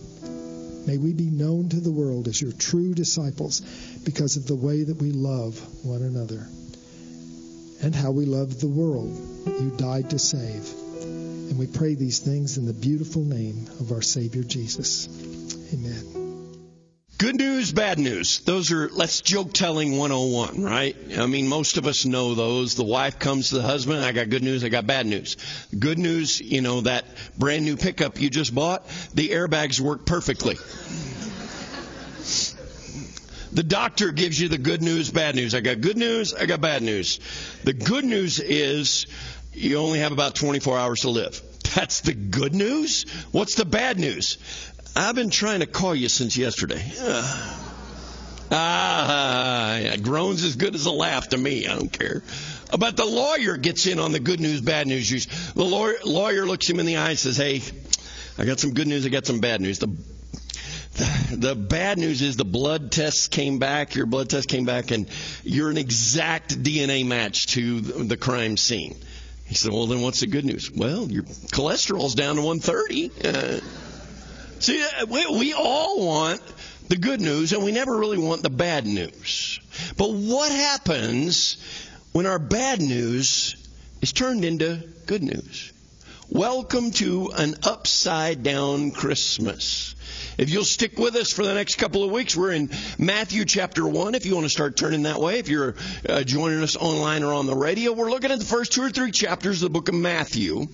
May 0.86 0.96
we 0.96 1.12
be 1.12 1.30
known 1.30 1.68
to 1.68 1.80
the 1.80 1.92
world 1.92 2.26
as 2.26 2.40
your 2.40 2.52
true 2.52 2.94
disciples 2.94 3.60
because 4.04 4.36
of 4.36 4.46
the 4.46 4.56
way 4.56 4.82
that 4.82 4.96
we 4.96 5.12
love 5.12 5.58
one 5.84 6.02
another 6.02 6.46
and 7.82 7.94
how 7.94 8.10
we 8.10 8.24
love 8.24 8.60
the 8.60 8.68
world 8.68 9.16
you 9.46 9.72
died 9.76 10.10
to 10.10 10.18
save. 10.18 10.68
And 11.02 11.58
we 11.58 11.66
pray 11.66 11.94
these 11.94 12.20
things 12.20 12.56
in 12.56 12.66
the 12.66 12.72
beautiful 12.72 13.22
name 13.22 13.66
of 13.80 13.92
our 13.92 14.02
Savior 14.02 14.42
Jesus. 14.42 15.08
Amen. 15.74 16.19
Good 17.20 17.36
news, 17.36 17.70
bad 17.70 17.98
news. 17.98 18.38
Those 18.38 18.72
are, 18.72 18.88
let's 18.88 19.20
joke 19.20 19.52
telling 19.52 19.98
101, 19.98 20.62
right? 20.62 20.96
I 21.18 21.26
mean, 21.26 21.48
most 21.48 21.76
of 21.76 21.86
us 21.86 22.06
know 22.06 22.34
those. 22.34 22.76
The 22.76 22.82
wife 22.82 23.18
comes 23.18 23.50
to 23.50 23.56
the 23.56 23.62
husband, 23.62 24.02
I 24.02 24.12
got 24.12 24.30
good 24.30 24.42
news, 24.42 24.64
I 24.64 24.70
got 24.70 24.86
bad 24.86 25.04
news. 25.04 25.36
Good 25.78 25.98
news, 25.98 26.40
you 26.40 26.62
know, 26.62 26.80
that 26.80 27.04
brand 27.36 27.66
new 27.66 27.76
pickup 27.76 28.18
you 28.18 28.30
just 28.30 28.54
bought, 28.54 28.86
the 29.12 29.28
airbags 29.28 29.78
work 29.78 30.06
perfectly. 30.06 30.56
The 33.52 33.64
doctor 33.64 34.12
gives 34.12 34.40
you 34.40 34.48
the 34.48 34.56
good 34.56 34.80
news, 34.80 35.10
bad 35.10 35.34
news. 35.34 35.54
I 35.54 35.60
got 35.60 35.82
good 35.82 35.98
news, 35.98 36.32
I 36.32 36.46
got 36.46 36.62
bad 36.62 36.80
news. 36.80 37.20
The 37.64 37.74
good 37.74 38.06
news 38.06 38.40
is 38.40 39.06
you 39.52 39.76
only 39.76 39.98
have 39.98 40.12
about 40.12 40.36
24 40.36 40.78
hours 40.78 41.00
to 41.00 41.10
live. 41.10 41.38
That's 41.74 42.00
the 42.00 42.14
good 42.14 42.54
news? 42.54 43.04
What's 43.30 43.54
the 43.54 43.64
bad 43.64 43.98
news? 43.98 44.38
I've 44.96 45.14
been 45.14 45.30
trying 45.30 45.60
to 45.60 45.66
call 45.66 45.94
you 45.94 46.08
since 46.08 46.36
yesterday. 46.36 46.82
Ah, 48.52 49.76
yeah, 49.76 49.96
groans 49.96 50.42
as 50.42 50.56
good 50.56 50.74
as 50.74 50.86
a 50.86 50.90
laugh 50.90 51.28
to 51.28 51.38
me. 51.38 51.68
I 51.68 51.76
don't 51.76 51.92
care. 51.92 52.22
But 52.76 52.96
the 52.96 53.04
lawyer 53.04 53.56
gets 53.56 53.86
in 53.86 54.00
on 54.00 54.12
the 54.12 54.20
good 54.20 54.40
news, 54.40 54.60
bad 54.60 54.86
news. 54.88 55.26
The 55.54 55.64
lawyer, 55.64 55.94
lawyer 56.04 56.46
looks 56.46 56.68
him 56.68 56.80
in 56.80 56.86
the 56.86 56.96
eye 56.96 57.10
and 57.10 57.18
says, 57.18 57.36
Hey, 57.36 57.62
I 58.38 58.44
got 58.44 58.58
some 58.58 58.74
good 58.74 58.88
news, 58.88 59.06
I 59.06 59.08
got 59.08 59.26
some 59.26 59.38
bad 59.38 59.60
news. 59.60 59.78
The, 59.78 59.86
the, 59.86 61.36
the 61.36 61.54
bad 61.54 61.98
news 61.98 62.22
is 62.22 62.36
the 62.36 62.44
blood 62.44 62.90
tests 62.90 63.28
came 63.28 63.58
back, 63.58 63.94
your 63.94 64.06
blood 64.06 64.30
test 64.30 64.48
came 64.48 64.64
back, 64.64 64.90
and 64.90 65.08
you're 65.44 65.70
an 65.70 65.78
exact 65.78 66.60
DNA 66.60 67.06
match 67.06 67.46
to 67.48 67.80
the, 67.80 68.04
the 68.04 68.16
crime 68.16 68.56
scene. 68.56 68.96
He 69.46 69.54
said, 69.54 69.72
Well, 69.72 69.86
then 69.86 70.00
what's 70.00 70.20
the 70.20 70.26
good 70.26 70.44
news? 70.44 70.70
Well, 70.70 71.10
your 71.10 71.22
cholesterol's 71.22 72.14
down 72.14 72.36
to 72.36 72.42
130. 72.42 73.10
Uh, 73.24 73.60
see, 74.60 74.84
we, 75.08 75.26
we 75.26 75.52
all 75.54 76.06
want 76.06 76.40
the 76.88 76.96
good 76.96 77.20
news, 77.20 77.52
and 77.52 77.64
we 77.64 77.72
never 77.72 77.96
really 77.96 78.18
want 78.18 78.42
the 78.42 78.50
bad 78.50 78.86
news. 78.86 79.60
But 79.96 80.10
what 80.10 80.50
happens 80.52 81.56
when 82.12 82.26
our 82.26 82.38
bad 82.38 82.80
news 82.80 83.56
is 84.00 84.12
turned 84.12 84.44
into 84.44 84.88
good 85.06 85.22
news? 85.22 85.72
Welcome 86.28 86.92
to 86.92 87.32
an 87.36 87.54
upside 87.64 88.42
down 88.42 88.92
Christmas. 88.92 89.94
If 90.40 90.48
you'll 90.48 90.64
stick 90.64 90.98
with 90.98 91.16
us 91.16 91.30
for 91.30 91.44
the 91.44 91.52
next 91.52 91.76
couple 91.76 92.02
of 92.02 92.10
weeks, 92.10 92.34
we're 92.34 92.52
in 92.52 92.70
Matthew 92.98 93.44
chapter 93.44 93.86
1. 93.86 94.14
If 94.14 94.24
you 94.24 94.34
want 94.34 94.46
to 94.46 94.50
start 94.50 94.74
turning 94.74 95.02
that 95.02 95.20
way, 95.20 95.38
if 95.38 95.50
you're 95.50 95.74
uh, 96.08 96.22
joining 96.22 96.62
us 96.62 96.76
online 96.76 97.24
or 97.24 97.34
on 97.34 97.44
the 97.44 97.54
radio, 97.54 97.92
we're 97.92 98.08
looking 98.08 98.30
at 98.30 98.38
the 98.38 98.46
first 98.46 98.72
two 98.72 98.80
or 98.80 98.88
three 98.88 99.10
chapters 99.10 99.62
of 99.62 99.70
the 99.70 99.78
book 99.78 99.90
of 99.90 99.94
Matthew 99.94 100.68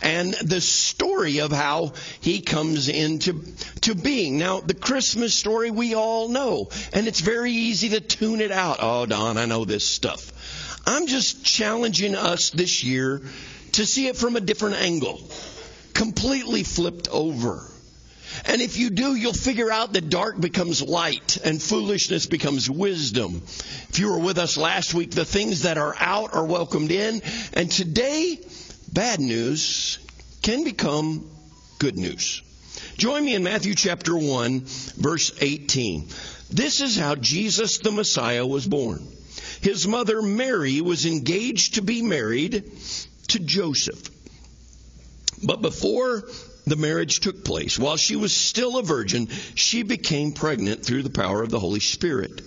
and 0.00 0.34
the 0.34 0.60
story 0.60 1.40
of 1.40 1.50
how 1.50 1.94
he 2.20 2.42
comes 2.42 2.88
into 2.88 3.42
to 3.80 3.96
being. 3.96 4.38
Now, 4.38 4.60
the 4.60 4.74
Christmas 4.74 5.34
story 5.34 5.72
we 5.72 5.96
all 5.96 6.28
know, 6.28 6.68
and 6.92 7.08
it's 7.08 7.18
very 7.18 7.50
easy 7.50 7.88
to 7.88 8.00
tune 8.00 8.40
it 8.40 8.52
out. 8.52 8.76
Oh, 8.80 9.04
Don, 9.04 9.36
I 9.36 9.46
know 9.46 9.64
this 9.64 9.84
stuff. 9.84 10.80
I'm 10.86 11.08
just 11.08 11.44
challenging 11.44 12.14
us 12.14 12.50
this 12.50 12.84
year 12.84 13.20
to 13.72 13.84
see 13.84 14.06
it 14.06 14.16
from 14.16 14.36
a 14.36 14.40
different 14.40 14.76
angle, 14.76 15.20
completely 15.92 16.62
flipped 16.62 17.08
over. 17.08 17.68
And 18.48 18.62
if 18.62 18.78
you 18.78 18.88
do, 18.88 19.14
you'll 19.14 19.34
figure 19.34 19.70
out 19.70 19.92
that 19.92 20.08
dark 20.08 20.40
becomes 20.40 20.80
light 20.80 21.36
and 21.44 21.62
foolishness 21.62 22.24
becomes 22.24 22.68
wisdom. 22.68 23.42
If 23.90 23.98
you 23.98 24.08
were 24.10 24.18
with 24.18 24.38
us 24.38 24.56
last 24.56 24.94
week, 24.94 25.10
the 25.10 25.26
things 25.26 25.62
that 25.62 25.76
are 25.76 25.94
out 25.98 26.34
are 26.34 26.46
welcomed 26.46 26.90
in. 26.90 27.20
And 27.52 27.70
today, 27.70 28.40
bad 28.90 29.20
news 29.20 29.98
can 30.42 30.64
become 30.64 31.30
good 31.78 31.98
news. 31.98 32.42
Join 32.96 33.22
me 33.22 33.34
in 33.34 33.44
Matthew 33.44 33.74
chapter 33.74 34.16
1, 34.16 34.62
verse 34.96 35.30
18. 35.42 36.08
This 36.50 36.80
is 36.80 36.96
how 36.96 37.16
Jesus 37.16 37.78
the 37.78 37.92
Messiah 37.92 38.46
was 38.46 38.66
born. 38.66 39.06
His 39.60 39.86
mother 39.86 40.22
Mary 40.22 40.80
was 40.80 41.04
engaged 41.04 41.74
to 41.74 41.82
be 41.82 42.00
married 42.00 42.72
to 43.28 43.38
Joseph. 43.40 44.10
But 45.44 45.60
before 45.60 46.24
the 46.70 46.76
marriage 46.76 47.20
took 47.20 47.44
place, 47.44 47.78
while 47.78 47.96
she 47.96 48.16
was 48.16 48.34
still 48.34 48.78
a 48.78 48.82
virgin, 48.82 49.28
she 49.54 49.82
became 49.82 50.32
pregnant 50.32 50.84
through 50.84 51.02
the 51.02 51.10
power 51.10 51.42
of 51.42 51.50
the 51.50 51.60
Holy 51.60 51.80
Spirit. 51.80 52.42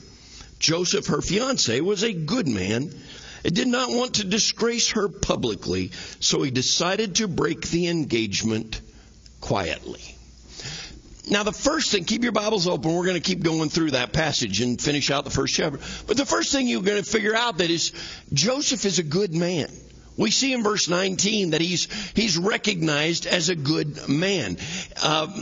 Joseph, 0.60 1.08
her 1.08 1.22
fiance, 1.22 1.82
was 1.82 2.04
a 2.04 2.14
good 2.14 2.48
man 2.48 2.94
and 3.44 3.56
did 3.56 3.68
not 3.68 3.90
want 3.90 4.16
to 4.16 4.24
disgrace 4.24 4.92
her 4.92 5.10
publicly, 5.10 5.92
so 6.20 6.44
he 6.44 6.52
decided 6.52 7.16
to 7.16 7.28
break 7.28 7.68
the 7.70 7.88
engagement 7.88 8.80
quietly. 9.40 10.02
Now, 11.30 11.44
the 11.44 11.52
first 11.52 11.92
thing, 11.92 12.04
keep 12.04 12.24
your 12.24 12.32
Bibles 12.32 12.68
open. 12.68 12.94
We're 12.94 13.06
going 13.06 13.22
to 13.22 13.28
keep 13.28 13.44
going 13.44 13.70
through 13.70 13.92
that 13.92 14.12
passage 14.12 14.60
and 14.62 14.82
finish 14.82 15.12
out 15.12 15.24
the 15.24 15.32
first 15.32 15.54
chapter. 15.54 15.80
But 16.08 16.18
the 16.18 16.26
first 16.26 16.52
thing 16.52 16.68
you're 16.68 16.82
going 16.82 17.02
to 17.02 17.10
figure 17.10 17.36
out 17.36 17.60
that 17.60 17.70
is 17.70 17.94
Joseph 18.34 18.86
is 18.86 19.00
a 19.00 19.04
good 19.04 19.34
man. 19.34 19.70
We 20.22 20.30
see 20.30 20.54
in 20.54 20.62
verse 20.62 20.88
19 20.88 21.50
that 21.50 21.62
he's 21.62 21.88
he's 22.14 22.38
recognized 22.38 23.26
as 23.26 23.50
a 23.50 23.56
good 23.56 24.08
man. 24.08 24.58
Um, 25.02 25.34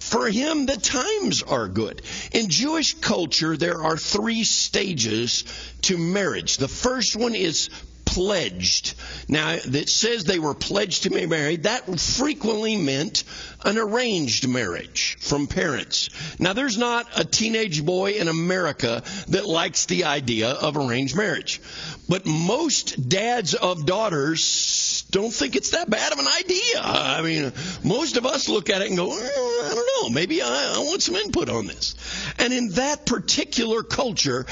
for 0.00 0.28
him, 0.28 0.66
the 0.66 0.76
times 0.76 1.44
are 1.44 1.68
good. 1.68 2.02
In 2.32 2.50
Jewish 2.50 2.94
culture, 2.94 3.56
there 3.56 3.80
are 3.80 3.96
three 3.96 4.42
stages 4.42 5.44
to 5.82 5.96
marriage. 5.96 6.56
The 6.56 6.66
first 6.66 7.14
one 7.14 7.36
is 7.36 7.70
pledged. 8.12 8.94
Now, 9.28 9.52
it 9.52 9.88
says 9.88 10.24
they 10.24 10.38
were 10.38 10.54
pledged 10.54 11.04
to 11.04 11.10
be 11.10 11.26
married. 11.26 11.62
That 11.62 11.98
frequently 11.98 12.76
meant 12.76 13.24
an 13.64 13.78
arranged 13.78 14.48
marriage 14.48 15.16
from 15.20 15.46
parents. 15.46 16.10
Now, 16.38 16.52
there's 16.52 16.76
not 16.76 17.06
a 17.16 17.24
teenage 17.24 17.84
boy 17.84 18.12
in 18.12 18.28
America 18.28 19.02
that 19.28 19.46
likes 19.46 19.86
the 19.86 20.04
idea 20.04 20.50
of 20.50 20.76
arranged 20.76 21.16
marriage. 21.16 21.60
But 22.08 22.26
most 22.26 23.08
dads 23.08 23.54
of 23.54 23.86
daughters 23.86 25.04
don't 25.10 25.32
think 25.32 25.56
it's 25.56 25.70
that 25.70 25.88
bad 25.88 26.12
of 26.12 26.18
an 26.18 26.26
idea. 26.26 26.80
I 26.82 27.22
mean, 27.22 27.52
most 27.84 28.16
of 28.16 28.26
us 28.26 28.48
look 28.48 28.70
at 28.70 28.82
it 28.82 28.88
and 28.88 28.96
go, 28.96 29.12
eh, 29.12 29.30
I 29.64 29.72
don't 29.74 30.02
know, 30.02 30.14
maybe 30.14 30.42
I, 30.42 30.74
I 30.74 30.78
want 30.80 31.02
some 31.02 31.14
input 31.14 31.48
on 31.48 31.66
this. 31.66 31.94
And 32.38 32.52
in 32.52 32.70
that 32.70 33.06
particular 33.06 33.82
culture, 33.82 34.46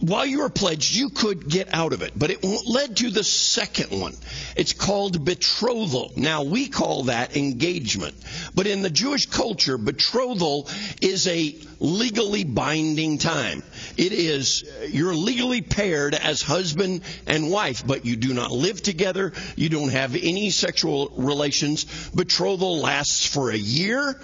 while 0.00 0.26
you 0.26 0.40
were 0.40 0.50
pledged, 0.50 0.94
you 0.94 1.10
could 1.10 1.48
get 1.48 1.72
out 1.72 1.92
of 1.92 2.02
it. 2.02 2.12
But 2.16 2.30
it 2.30 2.42
led 2.42 2.96
to 2.98 3.10
the 3.10 3.24
second 3.24 3.98
one. 4.00 4.14
It's 4.56 4.72
called 4.72 5.24
betrothal. 5.24 6.12
Now, 6.16 6.42
we 6.42 6.68
call 6.68 7.04
that 7.04 7.36
engagement. 7.36 8.14
But 8.54 8.66
in 8.66 8.82
the 8.82 8.90
Jewish 8.90 9.26
culture, 9.26 9.78
betrothal 9.78 10.68
is 11.00 11.28
a 11.28 11.56
legally 11.78 12.44
binding 12.44 13.18
time. 13.18 13.62
It 13.96 14.12
is, 14.12 14.64
you're 14.88 15.14
legally 15.14 15.62
paired 15.62 16.14
as 16.14 16.40
husband 16.40 17.02
and 17.26 17.50
wife, 17.50 17.84
but 17.86 18.04
you 18.04 18.16
do 18.16 18.32
not 18.34 18.52
live 18.52 18.82
together. 18.82 19.32
You 19.56 19.68
don't 19.68 19.90
have 19.90 20.14
any 20.14 20.50
sexual 20.50 21.12
relations. 21.16 21.84
Betrothal 22.10 22.78
lasts 22.78 23.26
for 23.26 23.50
a 23.50 23.56
year. 23.56 24.20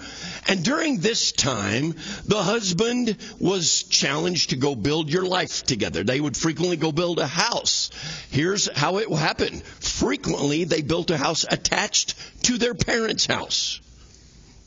And 0.47 0.63
during 0.63 0.99
this 0.99 1.31
time, 1.31 1.95
the 2.25 2.41
husband 2.41 3.17
was 3.39 3.83
challenged 3.83 4.51
to 4.51 4.55
go 4.55 4.73
build 4.75 5.09
your 5.09 5.25
life 5.25 5.58
together. 5.61 6.03
They 6.03 6.19
would 6.19 6.37
frequently 6.37 6.77
go 6.77 6.91
build 6.91 7.19
a 7.19 7.27
house. 7.27 7.89
Here's 8.31 8.69
how 8.71 8.97
it 8.97 9.09
happened. 9.09 9.63
Frequently, 9.63 10.63
they 10.63 10.81
built 10.81 11.11
a 11.11 11.17
house 11.17 11.45
attached 11.49 12.15
to 12.43 12.57
their 12.57 12.73
parents' 12.73 13.25
house. 13.25 13.79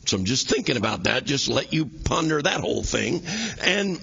So 0.06 0.16
I'm 0.16 0.24
just 0.24 0.48
thinking 0.48 0.76
about 0.76 1.04
that. 1.04 1.24
Just 1.24 1.48
let 1.48 1.72
you 1.72 1.86
ponder 1.86 2.42
that 2.42 2.60
whole 2.60 2.82
thing. 2.82 3.22
And 3.62 4.00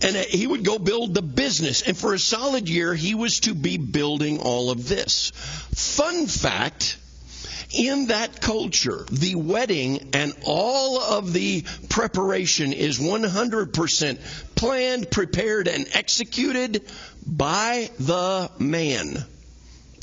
and 0.00 0.16
he 0.16 0.46
would 0.46 0.64
go 0.64 0.78
build 0.78 1.14
the 1.14 1.22
business. 1.22 1.82
And 1.82 1.96
for 1.96 2.14
a 2.14 2.18
solid 2.18 2.68
year, 2.68 2.94
he 2.94 3.14
was 3.14 3.40
to 3.40 3.54
be 3.54 3.76
building 3.76 4.40
all 4.40 4.70
of 4.70 4.88
this. 4.88 5.30
Fun 5.74 6.26
fact 6.26 6.96
in 7.72 8.08
that 8.08 8.40
culture, 8.40 9.06
the 9.10 9.34
wedding 9.34 10.10
and 10.12 10.34
all 10.44 11.00
of 11.00 11.32
the 11.32 11.64
preparation 11.88 12.72
is 12.72 12.98
100% 12.98 14.51
planned, 14.62 15.10
prepared, 15.10 15.66
and 15.66 15.88
executed 15.92 16.88
by 17.26 17.90
the 17.98 18.48
man. 18.60 19.24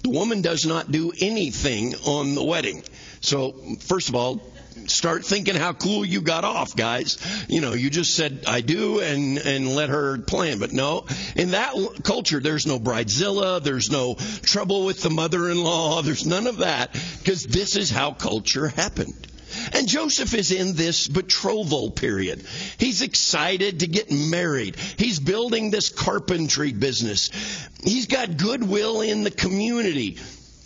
The 0.04 0.10
woman 0.10 0.41
does 0.41 0.65
not 0.65 0.91
do 0.91 1.13
anything 1.17 1.95
on 2.06 2.36
the 2.36 2.43
wedding. 2.43 2.84
So, 3.22 3.54
first 3.80 4.10
of 4.10 4.15
all, 4.15 4.41
start 4.88 5.26
thinking 5.26 5.56
how 5.56 5.72
cool 5.72 6.04
you 6.04 6.19
got 6.19 6.43
off, 6.43 6.76
guys. 6.76 7.19
You 7.48 7.62
know, 7.62 7.72
you 7.72 7.89
just 7.89 8.15
said 8.15 8.43
I 8.48 8.60
do 8.60 9.00
and 9.00 9.38
and 9.38 9.76
let 9.76 9.88
her 9.88 10.17
plan. 10.17 10.60
But 10.60 10.74
no, 10.74 11.06
in 11.38 11.52
that 11.52 11.74
culture, 12.04 12.41
there's 12.41 12.67
no 12.67 12.80
bridezilla, 12.80 13.63
there's 13.63 13.89
no 13.89 14.15
trouble 14.41 14.84
with 14.84 15.02
the 15.02 15.10
mother-in-law, 15.10 16.02
there's 16.02 16.26
none 16.26 16.48
of 16.48 16.58
that 16.58 16.91
because 17.19 17.45
this 17.45 17.78
is 17.78 17.89
how 17.89 18.12
culture 18.12 18.67
happened. 18.67 19.28
And 19.73 19.88
Joseph 19.88 20.34
is 20.34 20.51
in 20.51 20.75
this 20.75 21.08
betrothal 21.08 21.91
period. 21.91 22.43
He's 22.77 23.01
excited 23.01 23.82
to 23.82 23.88
get 23.88 24.12
married. 24.12 24.75
He's 24.97 25.19
building 25.19 25.71
this 25.71 25.89
carpentry 25.89 26.73
business. 26.73 27.29
He's 27.84 28.08
got 28.08 28.38
goodwill 28.38 29.01
in 29.01 29.23
the 29.23 29.32
community. 29.32 30.17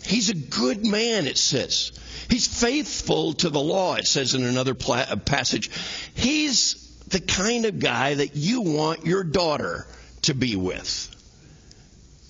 He's 0.04 0.30
a 0.30 0.34
good 0.34 0.86
man, 0.86 1.26
it 1.26 1.38
says. 1.38 1.92
He's 2.28 2.46
faithful 2.46 3.34
to 3.34 3.50
the 3.50 3.60
law, 3.60 3.94
it 3.94 4.06
says 4.06 4.34
in 4.34 4.44
another 4.44 4.74
pla- 4.74 5.06
uh, 5.08 5.16
passage. 5.16 5.70
He's 6.14 6.74
the 7.08 7.20
kind 7.20 7.66
of 7.66 7.78
guy 7.78 8.14
that 8.14 8.36
you 8.36 8.62
want 8.62 9.06
your 9.06 9.24
daughter 9.24 9.86
to 10.22 10.34
be 10.34 10.56
with. 10.56 11.10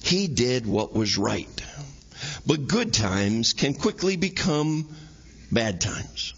He 0.02 0.26
did 0.28 0.66
what 0.66 0.92
was 0.92 1.16
right. 1.16 1.62
But 2.46 2.66
good 2.68 2.92
times 2.92 3.52
can 3.52 3.74
quickly 3.74 4.16
become 4.16 4.94
bad 5.50 5.80
times. 5.80 6.34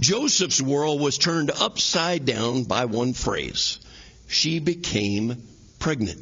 Joseph's 0.00 0.60
world 0.60 1.00
was 1.00 1.18
turned 1.18 1.50
upside 1.50 2.24
down 2.24 2.64
by 2.64 2.84
one 2.86 3.12
phrase. 3.12 3.78
She 4.28 4.58
became 4.58 5.42
pregnant. 5.78 6.20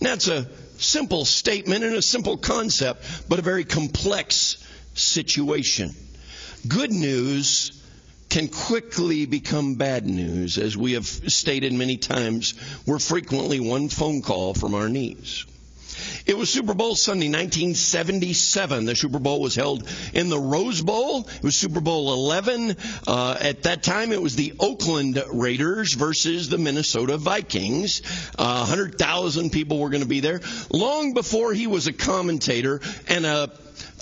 Now 0.00 0.14
it's 0.14 0.28
a 0.28 0.48
simple 0.78 1.24
statement 1.24 1.84
and 1.84 1.94
a 1.94 2.02
simple 2.02 2.36
concept, 2.36 3.04
but 3.28 3.38
a 3.38 3.42
very 3.42 3.64
complex 3.64 4.56
situation. 4.94 5.94
Good 6.66 6.90
news 6.90 7.72
can 8.28 8.48
quickly 8.48 9.26
become 9.26 9.74
bad 9.74 10.06
news. 10.06 10.56
As 10.56 10.76
we 10.76 10.92
have 10.92 11.06
stated 11.06 11.72
many 11.72 11.96
times, 11.96 12.54
we're 12.86 12.98
frequently 12.98 13.60
one 13.60 13.88
phone 13.88 14.22
call 14.22 14.54
from 14.54 14.74
our 14.74 14.88
knees. 14.88 15.44
It 16.26 16.36
was 16.36 16.50
Super 16.50 16.74
Bowl 16.74 16.94
Sunday, 16.94 17.26
1977. 17.26 18.84
The 18.84 18.94
Super 18.96 19.18
Bowl 19.18 19.40
was 19.40 19.54
held 19.54 19.88
in 20.12 20.28
the 20.28 20.38
Rose 20.38 20.80
Bowl. 20.82 21.28
It 21.28 21.42
was 21.42 21.56
Super 21.56 21.80
Bowl 21.80 22.12
11. 22.12 22.76
Uh, 23.06 23.36
at 23.40 23.64
that 23.64 23.82
time, 23.82 24.12
it 24.12 24.22
was 24.22 24.36
the 24.36 24.54
Oakland 24.60 25.22
Raiders 25.32 25.94
versus 25.94 26.48
the 26.48 26.58
Minnesota 26.58 27.16
Vikings. 27.16 28.02
Uh, 28.38 28.64
100,000 28.66 29.50
people 29.50 29.78
were 29.78 29.90
going 29.90 30.02
to 30.02 30.08
be 30.08 30.20
there. 30.20 30.40
Long 30.70 31.14
before 31.14 31.52
he 31.52 31.66
was 31.66 31.86
a 31.86 31.92
commentator 31.92 32.80
and 33.08 33.26
a 33.26 33.50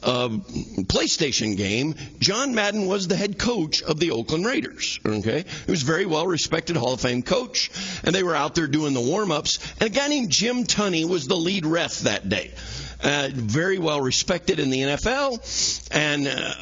uh, 0.03 0.29
PlayStation 0.29 1.57
game, 1.57 1.95
John 2.19 2.55
Madden 2.55 2.87
was 2.87 3.09
the 3.09 3.17
head 3.17 3.39
coach 3.39 3.83
of 3.83 3.99
the 3.99 4.11
Oakland 4.13 4.47
Raiders. 4.47 5.01
Okay, 5.05 5.45
he 5.67 5.71
was 5.71 5.83
a 5.83 5.87
very 5.87 6.07
well 6.07 6.27
respected 6.27 6.77
Hall 6.77 6.95
of 6.95 7.01
Fame 7.01 7.23
coach, 7.23 7.71
and 8.05 8.15
they 8.15 8.23
were 8.23 8.35
out 8.35 8.55
there 8.55 8.67
doing 8.67 8.95
the 8.95 9.01
warm 9.01 9.33
ups. 9.33 9.59
And 9.81 9.91
a 9.91 9.93
guy 9.93 10.09
named 10.09 10.31
Jim 10.31 10.65
Tunney 10.65 11.09
was 11.09 11.27
the 11.27 11.37
lead 11.37 11.67
ref 11.67 12.01
that 12.01 12.29
day. 12.29 12.53
Uh, 13.01 13.29
very 13.33 13.79
well 13.79 14.01
respected 14.01 14.59
in 14.59 14.71
the 14.71 14.81
NFL. 14.81 15.89
And 15.93 16.27
uh, 16.27 16.55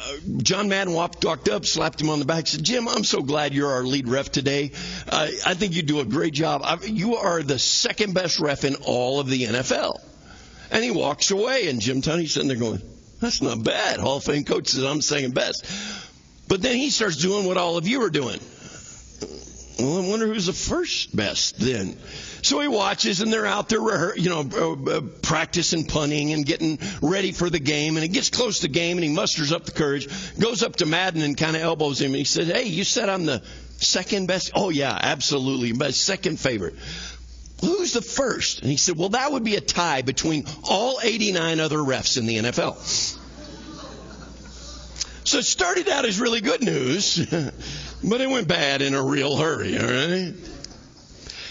John 0.43 0.69
Madden 0.69 0.93
walked, 0.93 1.25
walked 1.25 1.49
up, 1.49 1.65
slapped 1.65 1.99
him 1.99 2.11
on 2.11 2.19
the 2.19 2.25
back, 2.25 2.45
said, 2.45 2.63
Jim, 2.63 2.87
I'm 2.87 3.03
so 3.03 3.23
glad 3.23 3.55
you're 3.55 3.71
our 3.71 3.83
lead 3.83 4.07
ref 4.07 4.31
today. 4.31 4.71
Uh, 5.09 5.29
I 5.45 5.55
think 5.55 5.73
you 5.73 5.81
do 5.81 5.99
a 5.99 6.05
great 6.05 6.33
job. 6.33 6.61
I, 6.63 6.77
you 6.85 7.15
are 7.15 7.41
the 7.41 7.57
second 7.57 8.13
best 8.13 8.39
ref 8.39 8.65
in 8.65 8.75
all 8.75 9.19
of 9.19 9.27
the 9.27 9.45
NFL. 9.45 9.99
And 10.69 10.83
he 10.83 10.91
walks 10.91 11.31
away, 11.31 11.69
and 11.69 11.81
Jim 11.81 12.03
Tunney's 12.03 12.33
sitting 12.33 12.49
there 12.49 12.57
going, 12.57 12.81
that's 13.19 13.41
not 13.41 13.63
bad. 13.63 13.99
Hall 13.99 14.17
of 14.17 14.23
Fame 14.23 14.43
coach 14.43 14.69
says 14.69 14.83
I'm 14.83 15.01
second 15.01 15.33
best. 15.33 15.65
But 16.47 16.61
then 16.61 16.77
he 16.77 16.89
starts 16.89 17.17
doing 17.17 17.45
what 17.45 17.57
all 17.57 17.77
of 17.77 17.87
you 17.87 18.03
are 18.03 18.09
doing. 18.09 18.39
Well, 19.79 20.03
I 20.03 20.07
wonder 20.07 20.25
who's 20.25 20.47
the 20.47 20.53
first 20.53 21.15
best 21.15 21.59
then. 21.59 21.97
So 22.41 22.59
he 22.61 22.67
watches, 22.67 23.21
and 23.21 23.31
they're 23.31 23.45
out 23.45 23.69
there, 23.69 24.17
you 24.17 24.29
know, 24.29 24.39
uh, 24.39 24.91
uh, 24.91 25.01
practicing 25.21 25.85
punting 25.85 26.33
and 26.33 26.45
getting 26.45 26.79
ready 27.01 27.31
for 27.31 27.49
the 27.49 27.59
game. 27.59 27.95
And 27.95 28.03
it 28.03 28.09
gets 28.09 28.29
close 28.29 28.59
to 28.59 28.69
game, 28.69 28.97
and 28.97 29.03
he 29.03 29.13
musters 29.13 29.51
up 29.51 29.65
the 29.65 29.71
courage, 29.71 30.07
goes 30.39 30.63
up 30.63 30.77
to 30.77 30.85
Madden 30.85 31.21
and 31.21 31.37
kind 31.37 31.55
of 31.55 31.61
elbows 31.61 32.01
him. 32.01 32.07
And 32.07 32.15
he 32.15 32.23
says, 32.23 32.47
"Hey, 32.47 32.63
you 32.63 32.83
said 32.83 33.09
I'm 33.09 33.25
the 33.25 33.43
second 33.77 34.27
best? 34.27 34.51
Oh 34.55 34.69
yeah, 34.69 34.97
absolutely, 34.99 35.73
my 35.73 35.91
second 35.91 36.39
favorite." 36.39 36.75
Who's 37.61 37.93
the 37.93 38.01
first? 38.01 38.61
And 38.61 38.69
he 38.69 38.77
said, 38.77 38.97
Well, 38.97 39.09
that 39.09 39.31
would 39.31 39.43
be 39.43 39.55
a 39.55 39.61
tie 39.61 40.01
between 40.01 40.45
all 40.63 40.99
89 41.01 41.59
other 41.59 41.77
refs 41.77 42.17
in 42.17 42.25
the 42.25 42.37
NFL. 42.37 42.77
So 45.23 45.39
it 45.39 45.45
started 45.45 45.89
out 45.89 46.05
as 46.05 46.19
really 46.21 46.39
good 46.39 46.61
news, 46.61 47.17
but 48.03 48.21
it 48.21 48.29
went 48.29 48.47
bad 48.47 48.81
in 48.81 48.93
a 48.93 49.03
real 49.03 49.35
hurry, 49.35 49.77
all 49.77 49.85
right? 49.85 50.33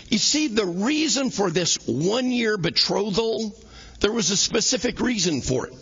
You 0.09 0.19
see, 0.19 0.47
the 0.47 0.65
reason 0.65 1.31
for 1.31 1.51
this 1.51 1.77
one 1.87 2.31
year 2.31 2.57
betrothal, 2.57 3.55
there 4.01 4.13
was 4.13 4.31
a 4.31 4.37
specific 4.37 5.01
reason 5.01 5.43
for 5.43 5.67
it. 5.67 5.75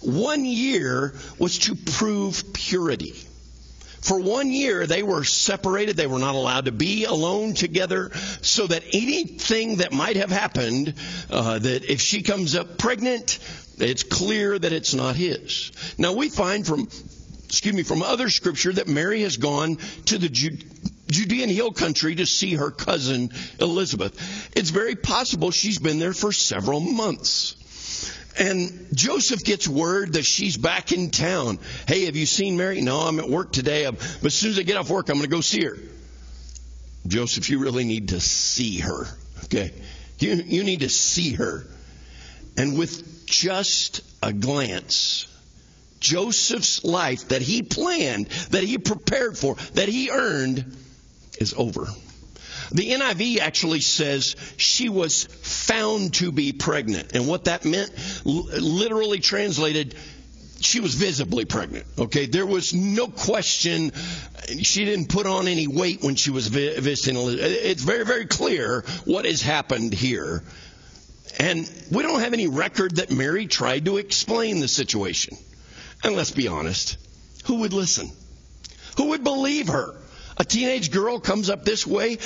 One 0.00 0.44
year 0.44 1.14
was 1.38 1.58
to 1.60 1.74
prove 1.74 2.54
purity. 2.54 3.14
For 4.04 4.20
one 4.20 4.52
year, 4.52 4.86
they 4.86 5.02
were 5.02 5.24
separated. 5.24 5.96
They 5.96 6.06
were 6.06 6.18
not 6.18 6.34
allowed 6.34 6.66
to 6.66 6.72
be 6.72 7.06
alone 7.06 7.54
together 7.54 8.10
so 8.42 8.66
that 8.66 8.84
anything 8.92 9.76
that 9.76 9.94
might 9.94 10.16
have 10.16 10.30
happened, 10.30 10.92
uh, 11.30 11.58
that 11.58 11.90
if 11.90 12.02
she 12.02 12.20
comes 12.20 12.54
up 12.54 12.76
pregnant, 12.76 13.38
it's 13.78 14.02
clear 14.02 14.58
that 14.58 14.74
it's 14.74 14.92
not 14.92 15.16
his. 15.16 15.72
Now, 15.96 16.12
we 16.12 16.28
find 16.28 16.66
from, 16.66 16.86
excuse 17.46 17.74
me, 17.74 17.82
from 17.82 18.02
other 18.02 18.28
scripture 18.28 18.74
that 18.74 18.88
Mary 18.88 19.22
has 19.22 19.38
gone 19.38 19.78
to 20.04 20.18
the 20.18 20.28
Ju- 20.28 20.58
Judean 21.08 21.48
hill 21.48 21.72
country 21.72 22.14
to 22.16 22.26
see 22.26 22.56
her 22.56 22.70
cousin 22.70 23.30
Elizabeth. 23.58 24.50
It's 24.54 24.68
very 24.68 24.96
possible 24.96 25.50
she's 25.50 25.78
been 25.78 25.98
there 25.98 26.12
for 26.12 26.30
several 26.30 26.80
months. 26.80 27.56
And 28.38 28.88
Joseph 28.92 29.44
gets 29.44 29.68
word 29.68 30.14
that 30.14 30.24
she's 30.24 30.56
back 30.56 30.90
in 30.92 31.10
town. 31.10 31.58
Hey, 31.86 32.06
have 32.06 32.16
you 32.16 32.26
seen 32.26 32.56
Mary? 32.56 32.80
No, 32.80 33.00
I'm 33.00 33.20
at 33.20 33.28
work 33.28 33.52
today. 33.52 33.88
But 33.88 34.24
as 34.24 34.34
soon 34.34 34.50
as 34.50 34.58
I 34.58 34.62
get 34.62 34.76
off 34.76 34.90
work, 34.90 35.08
I'm 35.08 35.16
going 35.16 35.28
to 35.28 35.34
go 35.34 35.40
see 35.40 35.64
her. 35.64 35.76
Joseph, 37.06 37.48
you 37.48 37.58
really 37.58 37.84
need 37.84 38.08
to 38.08 38.20
see 38.20 38.78
her. 38.78 39.06
Okay? 39.44 39.72
You, 40.18 40.34
you 40.34 40.64
need 40.64 40.80
to 40.80 40.88
see 40.88 41.34
her. 41.34 41.66
And 42.56 42.78
with 42.78 43.26
just 43.26 44.00
a 44.22 44.32
glance, 44.32 45.26
Joseph's 46.00 46.84
life 46.84 47.28
that 47.28 47.42
he 47.42 47.62
planned, 47.62 48.26
that 48.50 48.64
he 48.64 48.78
prepared 48.78 49.38
for, 49.38 49.54
that 49.74 49.88
he 49.88 50.10
earned, 50.10 50.76
is 51.38 51.54
over. 51.56 51.86
The 52.74 52.90
NIV 52.90 53.38
actually 53.38 53.80
says 53.80 54.34
she 54.56 54.88
was 54.88 55.24
found 55.24 56.14
to 56.14 56.32
be 56.32 56.52
pregnant. 56.52 57.12
And 57.14 57.28
what 57.28 57.44
that 57.44 57.64
meant, 57.64 57.92
literally 58.24 59.20
translated, 59.20 59.94
she 60.60 60.80
was 60.80 60.94
visibly 60.94 61.44
pregnant. 61.44 61.86
Okay, 61.96 62.26
there 62.26 62.46
was 62.46 62.74
no 62.74 63.06
question. 63.06 63.92
She 64.62 64.84
didn't 64.84 65.08
put 65.08 65.26
on 65.26 65.46
any 65.46 65.68
weight 65.68 66.02
when 66.02 66.16
she 66.16 66.30
was 66.30 66.48
visiting. 66.48 67.16
It's 67.18 67.82
very, 67.82 68.04
very 68.04 68.26
clear 68.26 68.84
what 69.04 69.24
has 69.24 69.40
happened 69.40 69.94
here. 69.94 70.42
And 71.38 71.70
we 71.92 72.02
don't 72.02 72.20
have 72.20 72.32
any 72.32 72.48
record 72.48 72.96
that 72.96 73.12
Mary 73.12 73.46
tried 73.46 73.84
to 73.84 73.98
explain 73.98 74.58
the 74.58 74.68
situation. 74.68 75.36
And 76.02 76.16
let's 76.16 76.32
be 76.32 76.48
honest, 76.48 76.96
who 77.44 77.60
would 77.60 77.72
listen? 77.72 78.10
Who 78.96 79.10
would 79.10 79.22
believe 79.22 79.68
her? 79.68 79.94
A 80.36 80.44
teenage 80.44 80.90
girl 80.90 81.20
comes 81.20 81.50
up 81.50 81.64
this 81.64 81.86
way. 81.86 82.18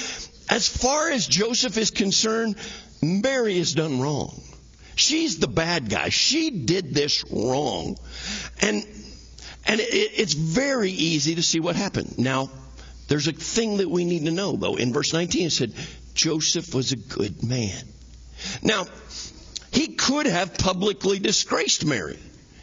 As 0.48 0.68
far 0.68 1.10
as 1.10 1.26
Joseph 1.26 1.76
is 1.76 1.90
concerned, 1.90 2.56
Mary 3.02 3.58
has 3.58 3.74
done 3.74 4.00
wrong. 4.00 4.40
She's 4.96 5.38
the 5.38 5.46
bad 5.48 5.88
guy. 5.88 6.08
She 6.08 6.50
did 6.50 6.94
this 6.94 7.24
wrong. 7.30 7.96
And, 8.60 8.84
and 9.66 9.80
it, 9.80 9.84
it's 10.16 10.32
very 10.32 10.90
easy 10.90 11.36
to 11.36 11.42
see 11.42 11.60
what 11.60 11.76
happened. 11.76 12.18
Now, 12.18 12.50
there's 13.06 13.28
a 13.28 13.32
thing 13.32 13.76
that 13.76 13.90
we 13.90 14.04
need 14.04 14.24
to 14.24 14.30
know, 14.30 14.56
though. 14.56 14.76
In 14.76 14.92
verse 14.92 15.12
19, 15.12 15.46
it 15.46 15.50
said, 15.50 15.72
Joseph 16.14 16.74
was 16.74 16.92
a 16.92 16.96
good 16.96 17.44
man. 17.44 17.84
Now, 18.62 18.86
he 19.70 19.88
could 19.88 20.26
have 20.26 20.58
publicly 20.58 21.18
disgraced 21.18 21.84
Mary. 21.84 22.18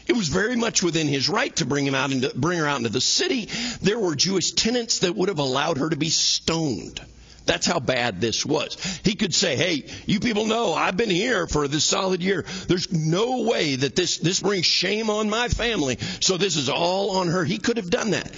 It 0.07 0.13
was 0.13 0.27
very 0.27 0.55
much 0.55 0.83
within 0.83 1.07
his 1.07 1.29
right 1.29 1.55
to 1.55 1.65
bring 1.65 1.85
him 1.85 1.95
out 1.95 2.11
into, 2.11 2.31
bring 2.35 2.59
her 2.59 2.67
out 2.67 2.77
into 2.77 2.89
the 2.89 3.01
city. 3.01 3.49
There 3.81 3.97
were 3.97 4.15
Jewish 4.15 4.51
tenants 4.51 4.99
that 4.99 5.15
would 5.15 5.29
have 5.29 5.39
allowed 5.39 5.77
her 5.77 5.89
to 5.89 5.95
be 5.95 6.09
stoned. 6.09 6.99
That's 7.45 7.65
how 7.65 7.79
bad 7.79 8.21
this 8.21 8.45
was. 8.45 8.75
He 9.03 9.15
could 9.15 9.33
say, 9.33 9.55
"Hey, 9.55 9.85
you 10.05 10.19
people 10.19 10.45
know 10.45 10.73
I've 10.73 10.97
been 10.97 11.09
here 11.09 11.47
for 11.47 11.67
this 11.67 11.83
solid 11.83 12.23
year. 12.23 12.45
There's 12.67 12.91
no 12.91 13.43
way 13.43 13.75
that 13.75 13.95
this 13.95 14.17
this 14.17 14.39
brings 14.39 14.65
shame 14.65 15.09
on 15.09 15.29
my 15.29 15.47
family. 15.47 15.97
So 16.21 16.37
this 16.37 16.55
is 16.55 16.69
all 16.69 17.17
on 17.17 17.27
her." 17.27 17.45
He 17.45 17.57
could 17.57 17.77
have 17.77 17.89
done 17.89 18.11
that 18.11 18.33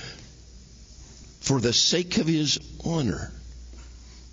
for 1.41 1.61
the 1.61 1.73
sake 1.73 2.17
of 2.17 2.27
his 2.27 2.59
honor. 2.83 3.31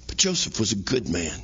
But 0.09 0.17
Joseph 0.17 0.59
was 0.59 0.73
a 0.73 0.77
good 0.77 1.09
man. 1.09 1.41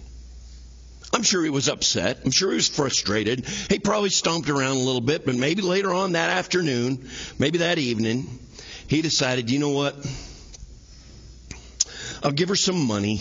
I'm 1.13 1.23
sure 1.23 1.43
he 1.43 1.51
was 1.51 1.69
upset. 1.69 2.21
I'm 2.25 2.31
sure 2.31 2.51
he 2.51 2.57
was 2.57 2.69
frustrated. 2.69 3.45
He 3.69 3.79
probably 3.79 4.11
stomped 4.11 4.49
around 4.49 4.77
a 4.77 4.81
little 4.81 5.01
bit, 5.01 5.27
but 5.27 5.35
maybe 5.35 5.63
later 5.63 5.93
on 5.93 6.13
that 6.13 6.31
afternoon, 6.31 7.09
maybe 7.39 7.59
that 7.59 7.79
evening, 7.79 8.39
he 8.87 9.03
decided, 9.03 9.51
you 9.51 9.59
know 9.59 9.71
what? 9.71 9.97
I'll 12.23 12.33
give 12.33 12.49
her 12.49 12.57
some 12.57 12.87
money. 12.87 13.21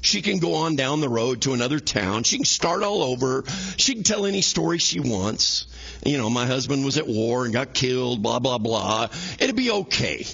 She 0.00 0.20
can 0.20 0.38
go 0.38 0.54
on 0.54 0.76
down 0.76 1.00
the 1.00 1.08
road 1.08 1.42
to 1.42 1.54
another 1.54 1.80
town. 1.80 2.24
She 2.24 2.36
can 2.36 2.44
start 2.44 2.82
all 2.82 3.02
over. 3.02 3.44
She 3.76 3.94
can 3.94 4.02
tell 4.02 4.26
any 4.26 4.42
story 4.42 4.78
she 4.78 5.00
wants. 5.00 5.66
You 6.04 6.18
know, 6.18 6.28
my 6.28 6.44
husband 6.44 6.84
was 6.84 6.98
at 6.98 7.06
war 7.06 7.44
and 7.44 7.54
got 7.54 7.72
killed, 7.72 8.22
blah, 8.22 8.38
blah, 8.38 8.58
blah. 8.58 9.08
It'd 9.40 9.56
be 9.56 9.70
okay. 9.70 10.26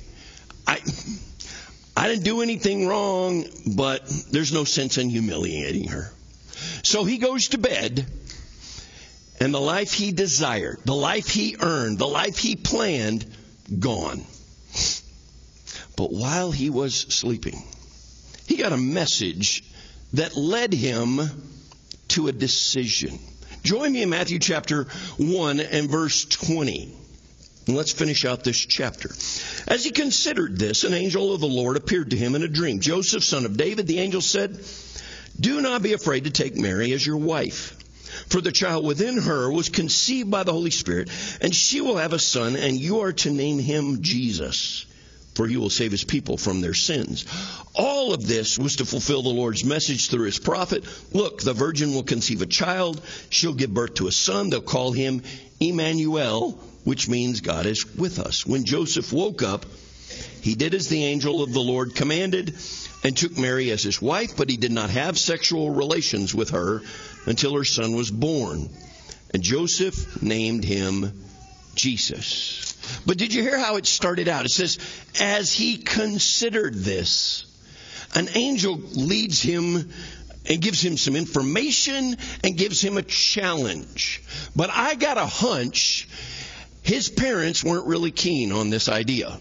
I, 0.66 0.80
I 1.96 2.08
didn't 2.08 2.24
do 2.24 2.42
anything 2.42 2.88
wrong, 2.88 3.44
but 3.76 4.06
there's 4.30 4.52
no 4.52 4.64
sense 4.64 4.98
in 4.98 5.08
humiliating 5.08 5.88
her. 5.88 6.10
So 6.82 7.04
he 7.04 7.18
goes 7.18 7.48
to 7.48 7.58
bed, 7.58 8.06
and 9.38 9.54
the 9.54 9.60
life 9.60 9.92
he 9.92 10.10
desired, 10.10 10.80
the 10.84 10.94
life 10.94 11.28
he 11.28 11.56
earned, 11.60 11.98
the 11.98 12.08
life 12.08 12.38
he 12.38 12.56
planned, 12.56 13.24
gone. 13.78 14.24
But 16.00 16.12
while 16.12 16.50
he 16.50 16.70
was 16.70 16.94
sleeping, 16.94 17.62
he 18.46 18.56
got 18.56 18.72
a 18.72 18.78
message 18.78 19.62
that 20.14 20.34
led 20.34 20.72
him 20.72 21.20
to 22.08 22.28
a 22.28 22.32
decision. 22.32 23.18
Join 23.64 23.92
me 23.92 24.00
in 24.00 24.08
Matthew 24.08 24.38
chapter 24.38 24.84
1 25.18 25.60
and 25.60 25.90
verse 25.90 26.24
20. 26.24 26.90
And 27.66 27.76
let's 27.76 27.92
finish 27.92 28.24
out 28.24 28.44
this 28.44 28.56
chapter. 28.56 29.10
As 29.68 29.84
he 29.84 29.90
considered 29.90 30.58
this, 30.58 30.84
an 30.84 30.94
angel 30.94 31.34
of 31.34 31.42
the 31.42 31.46
Lord 31.46 31.76
appeared 31.76 32.12
to 32.12 32.16
him 32.16 32.34
in 32.34 32.44
a 32.44 32.48
dream. 32.48 32.80
Joseph, 32.80 33.22
son 33.22 33.44
of 33.44 33.58
David, 33.58 33.86
the 33.86 33.98
angel 33.98 34.22
said, 34.22 34.58
Do 35.38 35.60
not 35.60 35.82
be 35.82 35.92
afraid 35.92 36.24
to 36.24 36.30
take 36.30 36.56
Mary 36.56 36.92
as 36.92 37.06
your 37.06 37.18
wife. 37.18 37.76
For 38.30 38.40
the 38.40 38.52
child 38.52 38.86
within 38.86 39.18
her 39.18 39.52
was 39.52 39.68
conceived 39.68 40.30
by 40.30 40.44
the 40.44 40.52
Holy 40.52 40.70
Spirit, 40.70 41.10
and 41.42 41.54
she 41.54 41.82
will 41.82 41.98
have 41.98 42.14
a 42.14 42.18
son, 42.18 42.56
and 42.56 42.80
you 42.80 43.00
are 43.00 43.12
to 43.12 43.30
name 43.30 43.58
him 43.58 44.00
Jesus 44.00 44.86
for 45.34 45.46
he 45.46 45.56
will 45.56 45.70
save 45.70 45.92
his 45.92 46.04
people 46.04 46.36
from 46.36 46.60
their 46.60 46.74
sins. 46.74 47.24
All 47.74 48.12
of 48.12 48.26
this 48.26 48.58
was 48.58 48.76
to 48.76 48.84
fulfill 48.84 49.22
the 49.22 49.28
Lord's 49.28 49.64
message 49.64 50.08
through 50.08 50.26
his 50.26 50.38
prophet. 50.38 50.84
Look, 51.12 51.42
the 51.42 51.52
virgin 51.52 51.94
will 51.94 52.02
conceive 52.02 52.42
a 52.42 52.46
child. 52.46 53.00
She'll 53.30 53.54
give 53.54 53.72
birth 53.72 53.94
to 53.94 54.08
a 54.08 54.12
son. 54.12 54.50
They'll 54.50 54.60
call 54.60 54.92
him 54.92 55.22
Emmanuel, 55.60 56.52
which 56.84 57.08
means 57.08 57.40
God 57.40 57.66
is 57.66 57.94
with 57.96 58.18
us. 58.18 58.44
When 58.44 58.64
Joseph 58.64 59.12
woke 59.12 59.42
up, 59.42 59.66
he 60.40 60.54
did 60.54 60.74
as 60.74 60.88
the 60.88 61.04
angel 61.04 61.42
of 61.42 61.52
the 61.52 61.60
Lord 61.60 61.94
commanded 61.94 62.54
and 63.04 63.16
took 63.16 63.38
Mary 63.38 63.70
as 63.70 63.82
his 63.82 64.02
wife, 64.02 64.36
but 64.36 64.50
he 64.50 64.56
did 64.56 64.72
not 64.72 64.90
have 64.90 65.18
sexual 65.18 65.70
relations 65.70 66.34
with 66.34 66.50
her 66.50 66.82
until 67.26 67.54
her 67.54 67.64
son 67.64 67.94
was 67.94 68.10
born. 68.10 68.68
And 69.32 69.42
Joseph 69.42 70.22
named 70.22 70.64
him 70.64 71.12
Jesus. 71.74 72.69
But 73.06 73.18
did 73.18 73.34
you 73.34 73.42
hear 73.42 73.58
how 73.58 73.76
it 73.76 73.86
started 73.86 74.28
out? 74.28 74.44
It 74.44 74.50
says, 74.50 74.78
as 75.20 75.52
he 75.52 75.78
considered 75.78 76.74
this, 76.74 77.44
an 78.14 78.28
angel 78.34 78.76
leads 78.76 79.40
him 79.40 79.90
and 80.48 80.60
gives 80.60 80.82
him 80.82 80.96
some 80.96 81.16
information 81.16 82.16
and 82.42 82.56
gives 82.56 82.80
him 82.80 82.96
a 82.96 83.02
challenge. 83.02 84.22
But 84.56 84.70
I 84.70 84.94
got 84.94 85.18
a 85.18 85.26
hunch 85.26 86.08
his 86.82 87.08
parents 87.08 87.62
weren't 87.62 87.86
really 87.86 88.10
keen 88.10 88.52
on 88.52 88.70
this 88.70 88.88
idea. 88.88 89.38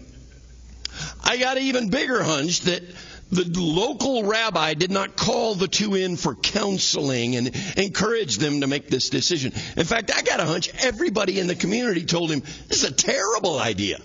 I 1.22 1.36
got 1.38 1.56
an 1.56 1.64
even 1.64 1.90
bigger 1.90 2.22
hunch 2.22 2.60
that 2.62 2.82
the 3.30 3.60
local 3.60 4.24
rabbi 4.24 4.74
did 4.74 4.90
not 4.90 5.16
call 5.16 5.54
the 5.54 5.68
two 5.68 5.94
in 5.94 6.16
for 6.16 6.34
counseling 6.34 7.36
and 7.36 7.54
encourage 7.76 8.38
them 8.38 8.60
to 8.60 8.66
make 8.66 8.88
this 8.88 9.10
decision. 9.10 9.52
In 9.76 9.84
fact, 9.84 10.10
I 10.14 10.22
got 10.22 10.40
a 10.40 10.44
hunch 10.44 10.70
everybody 10.82 11.38
in 11.38 11.46
the 11.46 11.54
community 11.54 12.04
told 12.04 12.30
him, 12.30 12.40
this 12.68 12.82
is 12.82 12.90
a 12.90 12.92
terrible 12.92 13.58
idea. 13.58 13.98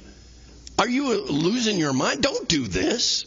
Are 0.78 0.88
you 0.88 1.24
losing 1.26 1.78
your 1.78 1.94
mind? 1.94 2.22
Don't 2.22 2.48
do 2.48 2.68
this. 2.68 3.26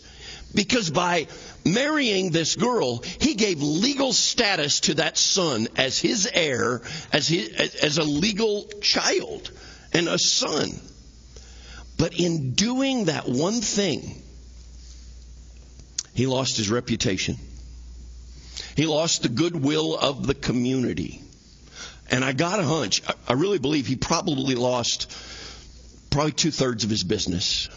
Because 0.55 0.88
by 0.88 1.26
marrying 1.64 2.30
this 2.30 2.57
girl, 2.57 3.03
he 3.20 3.34
gave 3.34 3.61
legal 3.61 4.12
status 4.12 4.80
to 4.80 4.94
that 4.94 5.18
son 5.18 5.68
as 5.76 5.99
his 5.99 6.28
heir, 6.32 6.82
as, 7.12 7.28
his, 7.28 7.74
as 7.82 7.99
a 7.99 8.05
legal 8.05 8.64
child 8.80 9.51
and 9.92 10.09
a 10.09 10.18
son. 10.18 10.70
But 11.99 12.18
in 12.18 12.53
doing 12.53 13.07
that 13.07 13.28
one 13.28 13.61
thing, 13.61 14.22
he 16.18 16.26
lost 16.26 16.56
his 16.56 16.68
reputation. 16.68 17.36
He 18.74 18.86
lost 18.86 19.22
the 19.22 19.28
goodwill 19.28 19.96
of 19.96 20.26
the 20.26 20.34
community. 20.34 21.22
And 22.10 22.24
I 22.24 22.32
got 22.32 22.58
a 22.58 22.64
hunch. 22.64 23.02
I 23.28 23.34
really 23.34 23.60
believe 23.60 23.86
he 23.86 23.94
probably 23.94 24.56
lost 24.56 25.12
probably 26.10 26.32
two 26.32 26.50
thirds 26.50 26.82
of 26.82 26.90
his 26.90 27.04
business. 27.04 27.68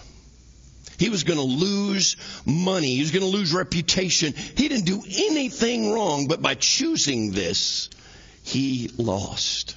He 0.97 1.09
was 1.09 1.23
going 1.23 1.37
to 1.37 1.45
lose 1.45 2.15
money. 2.43 2.95
He 2.95 3.01
was 3.01 3.11
going 3.11 3.21
to 3.21 3.37
lose 3.37 3.53
reputation. 3.53 4.33
He 4.33 4.67
didn't 4.67 4.85
do 4.85 5.03
anything 5.05 5.93
wrong, 5.93 6.27
but 6.27 6.41
by 6.41 6.55
choosing 6.55 7.33
this, 7.33 7.91
he 8.41 8.89
lost. 8.97 9.75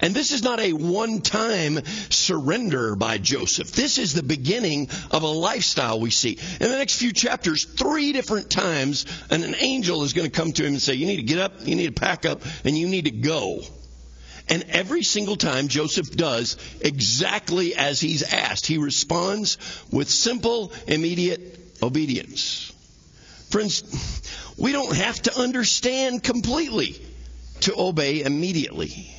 And 0.00 0.14
this 0.14 0.32
is 0.32 0.42
not 0.42 0.60
a 0.60 0.72
one 0.72 1.20
time 1.20 1.80
surrender 2.10 2.96
by 2.96 3.18
Joseph. 3.18 3.72
This 3.72 3.98
is 3.98 4.14
the 4.14 4.22
beginning 4.22 4.88
of 5.10 5.22
a 5.22 5.28
lifestyle 5.28 6.00
we 6.00 6.10
see. 6.10 6.38
In 6.60 6.70
the 6.70 6.78
next 6.78 6.98
few 6.98 7.12
chapters, 7.12 7.64
three 7.64 8.12
different 8.12 8.50
times, 8.50 9.06
and 9.30 9.44
an 9.44 9.54
angel 9.58 10.02
is 10.02 10.12
going 10.12 10.30
to 10.30 10.36
come 10.36 10.52
to 10.52 10.62
him 10.62 10.74
and 10.74 10.82
say, 10.82 10.94
You 10.94 11.06
need 11.06 11.16
to 11.16 11.22
get 11.22 11.38
up, 11.38 11.66
you 11.66 11.74
need 11.76 11.94
to 11.94 12.00
pack 12.00 12.26
up, 12.26 12.42
and 12.64 12.76
you 12.76 12.88
need 12.88 13.04
to 13.06 13.10
go. 13.10 13.62
And 14.48 14.64
every 14.68 15.02
single 15.02 15.36
time 15.36 15.68
Joseph 15.68 16.10
does 16.10 16.58
exactly 16.82 17.74
as 17.74 18.00
he's 18.00 18.22
asked. 18.22 18.66
He 18.66 18.78
responds 18.78 19.56
with 19.90 20.10
simple, 20.10 20.72
immediate 20.86 21.60
obedience. 21.82 22.70
Friends, 23.48 23.82
we 24.58 24.72
don't 24.72 24.96
have 24.96 25.22
to 25.22 25.38
understand 25.38 26.22
completely 26.22 27.00
to 27.60 27.74
obey 27.78 28.22
immediately. 28.22 29.10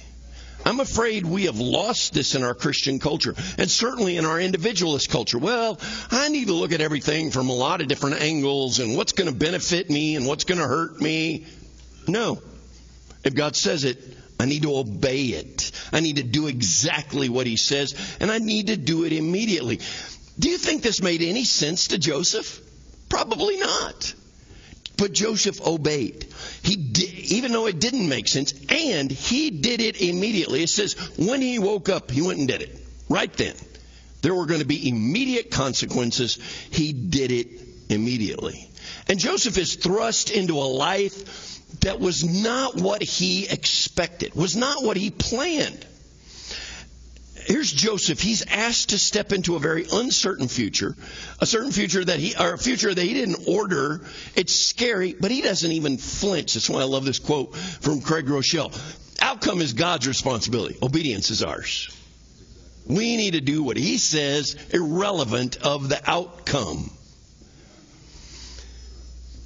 I'm 0.65 0.79
afraid 0.79 1.27
we 1.27 1.43
have 1.45 1.59
lost 1.59 2.13
this 2.13 2.33
in 2.33 2.43
our 2.43 2.55
Christian 2.55 2.97
culture 2.97 3.35
and 3.59 3.69
certainly 3.69 4.17
in 4.17 4.25
our 4.25 4.39
individualist 4.41 5.11
culture. 5.11 5.37
Well, 5.37 5.79
I 6.09 6.29
need 6.29 6.47
to 6.47 6.53
look 6.53 6.71
at 6.71 6.81
everything 6.81 7.29
from 7.29 7.49
a 7.49 7.53
lot 7.53 7.81
of 7.81 7.87
different 7.87 8.21
angles 8.21 8.79
and 8.79 8.97
what's 8.97 9.11
going 9.11 9.31
to 9.31 9.35
benefit 9.35 9.91
me 9.91 10.15
and 10.15 10.25
what's 10.25 10.43
going 10.43 10.59
to 10.59 10.67
hurt 10.67 10.99
me. 10.99 11.45
No. 12.07 12.41
If 13.23 13.35
God 13.35 13.55
says 13.55 13.83
it, 13.83 13.99
I 14.39 14.45
need 14.45 14.63
to 14.63 14.75
obey 14.75 15.25
it. 15.25 15.71
I 15.93 15.99
need 15.99 16.15
to 16.15 16.23
do 16.23 16.47
exactly 16.47 17.29
what 17.29 17.45
he 17.45 17.57
says 17.57 17.93
and 18.19 18.31
I 18.31 18.39
need 18.39 18.67
to 18.67 18.75
do 18.75 19.05
it 19.05 19.13
immediately. 19.13 19.79
Do 20.39 20.49
you 20.49 20.57
think 20.57 20.81
this 20.81 21.01
made 21.01 21.21
any 21.21 21.43
sense 21.43 21.89
to 21.89 21.99
Joseph? 21.99 22.59
Probably 23.07 23.57
not. 23.57 24.15
But 24.97 25.13
Joseph 25.13 25.61
obeyed. 25.61 26.25
He 26.63 26.75
did, 26.75 27.09
even 27.31 27.51
though 27.51 27.67
it 27.67 27.79
didn't 27.79 28.07
make 28.07 28.27
sense, 28.27 28.53
and 28.69 29.11
he 29.11 29.49
did 29.49 29.81
it 29.81 30.01
immediately. 30.01 30.63
It 30.63 30.69
says 30.69 30.93
when 31.17 31.41
he 31.41 31.59
woke 31.59 31.89
up, 31.89 32.11
he 32.11 32.21
went 32.21 32.39
and 32.39 32.47
did 32.47 32.61
it. 32.61 32.79
Right 33.09 33.31
then. 33.33 33.55
There 34.21 34.33
were 34.33 34.47
going 34.47 34.61
to 34.61 34.65
be 34.65 34.89
immediate 34.89 35.51
consequences. 35.51 36.39
He 36.71 36.93
did 36.93 37.31
it 37.31 37.47
immediately. 37.89 38.69
And 39.07 39.19
Joseph 39.19 39.57
is 39.57 39.75
thrust 39.75 40.31
into 40.31 40.57
a 40.57 40.65
life 40.65 41.79
that 41.81 41.99
was 41.99 42.23
not 42.23 42.75
what 42.75 43.03
he 43.03 43.47
expected, 43.47 44.33
was 44.33 44.55
not 44.55 44.83
what 44.83 44.97
he 44.97 45.11
planned 45.11 45.85
here's 47.45 47.71
Joseph. 47.71 48.19
He's 48.19 48.45
asked 48.45 48.89
to 48.89 48.97
step 48.97 49.31
into 49.31 49.55
a 49.55 49.59
very 49.59 49.85
uncertain 49.91 50.47
future, 50.47 50.95
a 51.39 51.45
certain 51.45 51.71
future 51.71 52.03
that 52.03 52.19
he, 52.19 52.35
or 52.35 52.53
a 52.53 52.57
future 52.57 52.93
that 52.93 53.01
he 53.01 53.13
didn't 53.13 53.47
order. 53.47 54.01
It's 54.35 54.53
scary, 54.53 55.15
but 55.19 55.31
he 55.31 55.41
doesn't 55.41 55.71
even 55.71 55.97
flinch. 55.97 56.53
That's 56.53 56.69
why 56.69 56.81
I 56.81 56.85
love 56.85 57.05
this 57.05 57.19
quote 57.19 57.55
from 57.55 58.01
Craig 58.01 58.25
Groeschel. 58.25 58.77
Outcome 59.21 59.61
is 59.61 59.73
God's 59.73 60.07
responsibility. 60.07 60.77
Obedience 60.81 61.29
is 61.31 61.43
ours. 61.43 61.89
We 62.85 63.17
need 63.17 63.31
to 63.31 63.41
do 63.41 63.63
what 63.63 63.77
he 63.77 63.97
says, 63.97 64.55
irrelevant 64.71 65.57
of 65.63 65.89
the 65.89 65.99
outcome. 66.09 66.91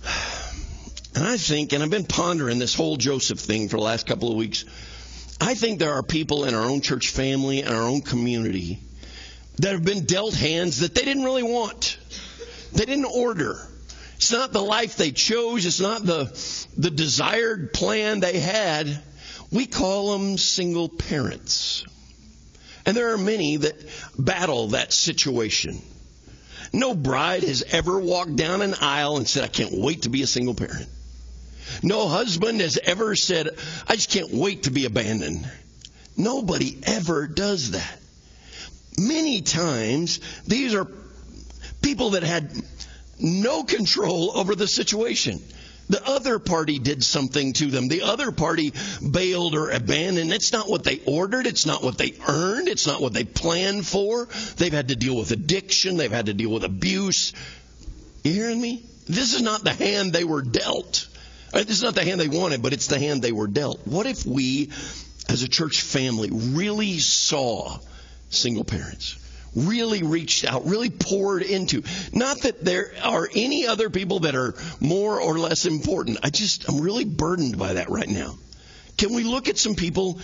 And 1.15 1.27
I 1.27 1.37
think, 1.37 1.73
and 1.73 1.83
I've 1.83 1.89
been 1.89 2.05
pondering 2.05 2.59
this 2.59 2.75
whole 2.75 2.95
Joseph 2.95 3.39
thing 3.39 3.67
for 3.67 3.75
the 3.75 3.83
last 3.83 4.05
couple 4.05 4.29
of 4.29 4.37
weeks. 4.37 4.63
I 5.41 5.55
think 5.55 5.79
there 5.79 5.93
are 5.93 6.03
people 6.03 6.45
in 6.45 6.53
our 6.53 6.63
own 6.69 6.81
church 6.81 7.09
family 7.09 7.61
and 7.61 7.73
our 7.73 7.83
own 7.83 8.01
community 8.01 8.79
that 9.59 9.73
have 9.73 9.83
been 9.83 10.05
dealt 10.05 10.33
hands 10.35 10.79
that 10.79 10.95
they 10.95 11.03
didn't 11.03 11.23
really 11.23 11.43
want. 11.43 11.97
They 12.73 12.85
didn't 12.85 13.05
order. 13.05 13.59
It's 14.15 14.31
not 14.31 14.51
the 14.51 14.61
life 14.61 14.97
they 14.97 15.11
chose. 15.11 15.65
It's 15.65 15.79
not 15.79 16.05
the, 16.05 16.25
the 16.77 16.89
desired 16.89 17.73
plan 17.73 18.19
they 18.19 18.39
had. 18.39 19.01
We 19.51 19.65
call 19.65 20.17
them 20.17 20.37
single 20.37 20.89
parents. 20.89 21.85
And 22.85 22.95
there 22.95 23.13
are 23.13 23.17
many 23.17 23.57
that 23.57 23.75
battle 24.17 24.69
that 24.69 24.93
situation. 24.93 25.81
No 26.71 26.93
bride 26.93 27.43
has 27.43 27.63
ever 27.71 27.99
walked 27.99 28.35
down 28.35 28.61
an 28.61 28.75
aisle 28.75 29.17
and 29.17 29.27
said, 29.27 29.43
I 29.43 29.47
can't 29.47 29.73
wait 29.73 30.03
to 30.03 30.09
be 30.09 30.21
a 30.21 30.27
single 30.27 30.53
parent. 30.53 30.87
No 31.83 32.07
husband 32.07 32.61
has 32.61 32.77
ever 32.77 33.15
said, 33.15 33.49
I 33.87 33.95
just 33.95 34.11
can't 34.11 34.31
wait 34.31 34.63
to 34.63 34.71
be 34.71 34.85
abandoned. 34.85 35.49
Nobody 36.17 36.77
ever 36.83 37.27
does 37.27 37.71
that. 37.71 37.99
Many 38.97 39.41
times, 39.41 40.19
these 40.45 40.75
are 40.75 40.87
people 41.81 42.11
that 42.11 42.23
had 42.23 42.51
no 43.19 43.63
control 43.63 44.37
over 44.37 44.55
the 44.55 44.67
situation. 44.67 45.41
The 45.89 46.07
other 46.07 46.37
party 46.37 46.77
did 46.77 47.03
something 47.03 47.53
to 47.53 47.65
them. 47.65 47.87
The 47.87 48.03
other 48.03 48.31
party 48.31 48.73
bailed 49.09 49.55
or 49.55 49.71
abandoned. 49.71 50.31
It's 50.31 50.51
not 50.51 50.69
what 50.69 50.83
they 50.83 51.01
ordered. 51.05 51.47
It's 51.47 51.65
not 51.65 51.83
what 51.83 51.97
they 51.97 52.13
earned. 52.27 52.67
It's 52.67 52.85
not 52.85 53.01
what 53.01 53.13
they 53.13 53.23
planned 53.23 53.87
for. 53.87 54.27
They've 54.57 54.71
had 54.71 54.89
to 54.89 54.95
deal 54.95 55.17
with 55.17 55.31
addiction. 55.31 55.97
They've 55.97 56.11
had 56.11 56.27
to 56.27 56.33
deal 56.35 56.51
with 56.51 56.63
abuse. 56.63 57.33
You 58.23 58.33
hearing 58.33 58.61
me? 58.61 58.83
This 59.07 59.33
is 59.33 59.41
not 59.41 59.63
the 59.63 59.73
hand 59.73 60.13
they 60.13 60.23
were 60.23 60.43
dealt. 60.43 61.07
Uh, 61.53 61.59
this 61.59 61.77
is 61.77 61.83
not 61.83 61.95
the 61.95 62.03
hand 62.03 62.19
they 62.19 62.27
wanted, 62.27 62.61
but 62.61 62.73
it's 62.73 62.87
the 62.87 62.99
hand 62.99 63.21
they 63.21 63.31
were 63.31 63.47
dealt. 63.47 63.85
What 63.85 64.05
if 64.05 64.25
we, 64.25 64.69
as 65.27 65.43
a 65.43 65.47
church 65.47 65.81
family, 65.81 66.29
really 66.31 66.99
saw 66.99 67.79
single 68.29 68.63
parents? 68.63 69.17
Really 69.55 70.03
reached 70.03 70.45
out, 70.45 70.67
really 70.67 70.91
poured 70.91 71.41
into. 71.41 71.81
Not 72.13 72.41
that 72.41 72.63
there 72.63 72.93
are 73.03 73.27
any 73.33 73.65
other 73.65 73.89
people 73.89 74.19
that 74.21 74.35
are 74.35 74.53
more 74.79 75.19
or 75.19 75.39
less 75.39 75.65
important. 75.65 76.19
I 76.23 76.29
just, 76.29 76.69
I'm 76.69 76.81
really 76.81 77.05
burdened 77.05 77.57
by 77.57 77.73
that 77.73 77.89
right 77.89 78.07
now. 78.07 78.35
Can 78.97 79.13
we 79.13 79.23
look 79.23 79.49
at 79.49 79.57
some 79.57 79.73
people 79.73 80.19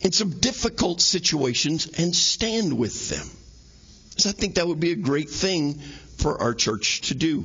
in 0.00 0.12
some 0.12 0.30
difficult 0.30 1.02
situations 1.02 1.90
and 1.98 2.16
stand 2.16 2.78
with 2.78 3.10
them? 3.10 3.28
Because 4.10 4.26
I 4.26 4.32
think 4.32 4.54
that 4.54 4.66
would 4.66 4.80
be 4.80 4.92
a 4.92 4.96
great 4.96 5.28
thing 5.28 5.74
for 6.16 6.40
our 6.40 6.54
church 6.54 7.02
to 7.08 7.14
do. 7.14 7.44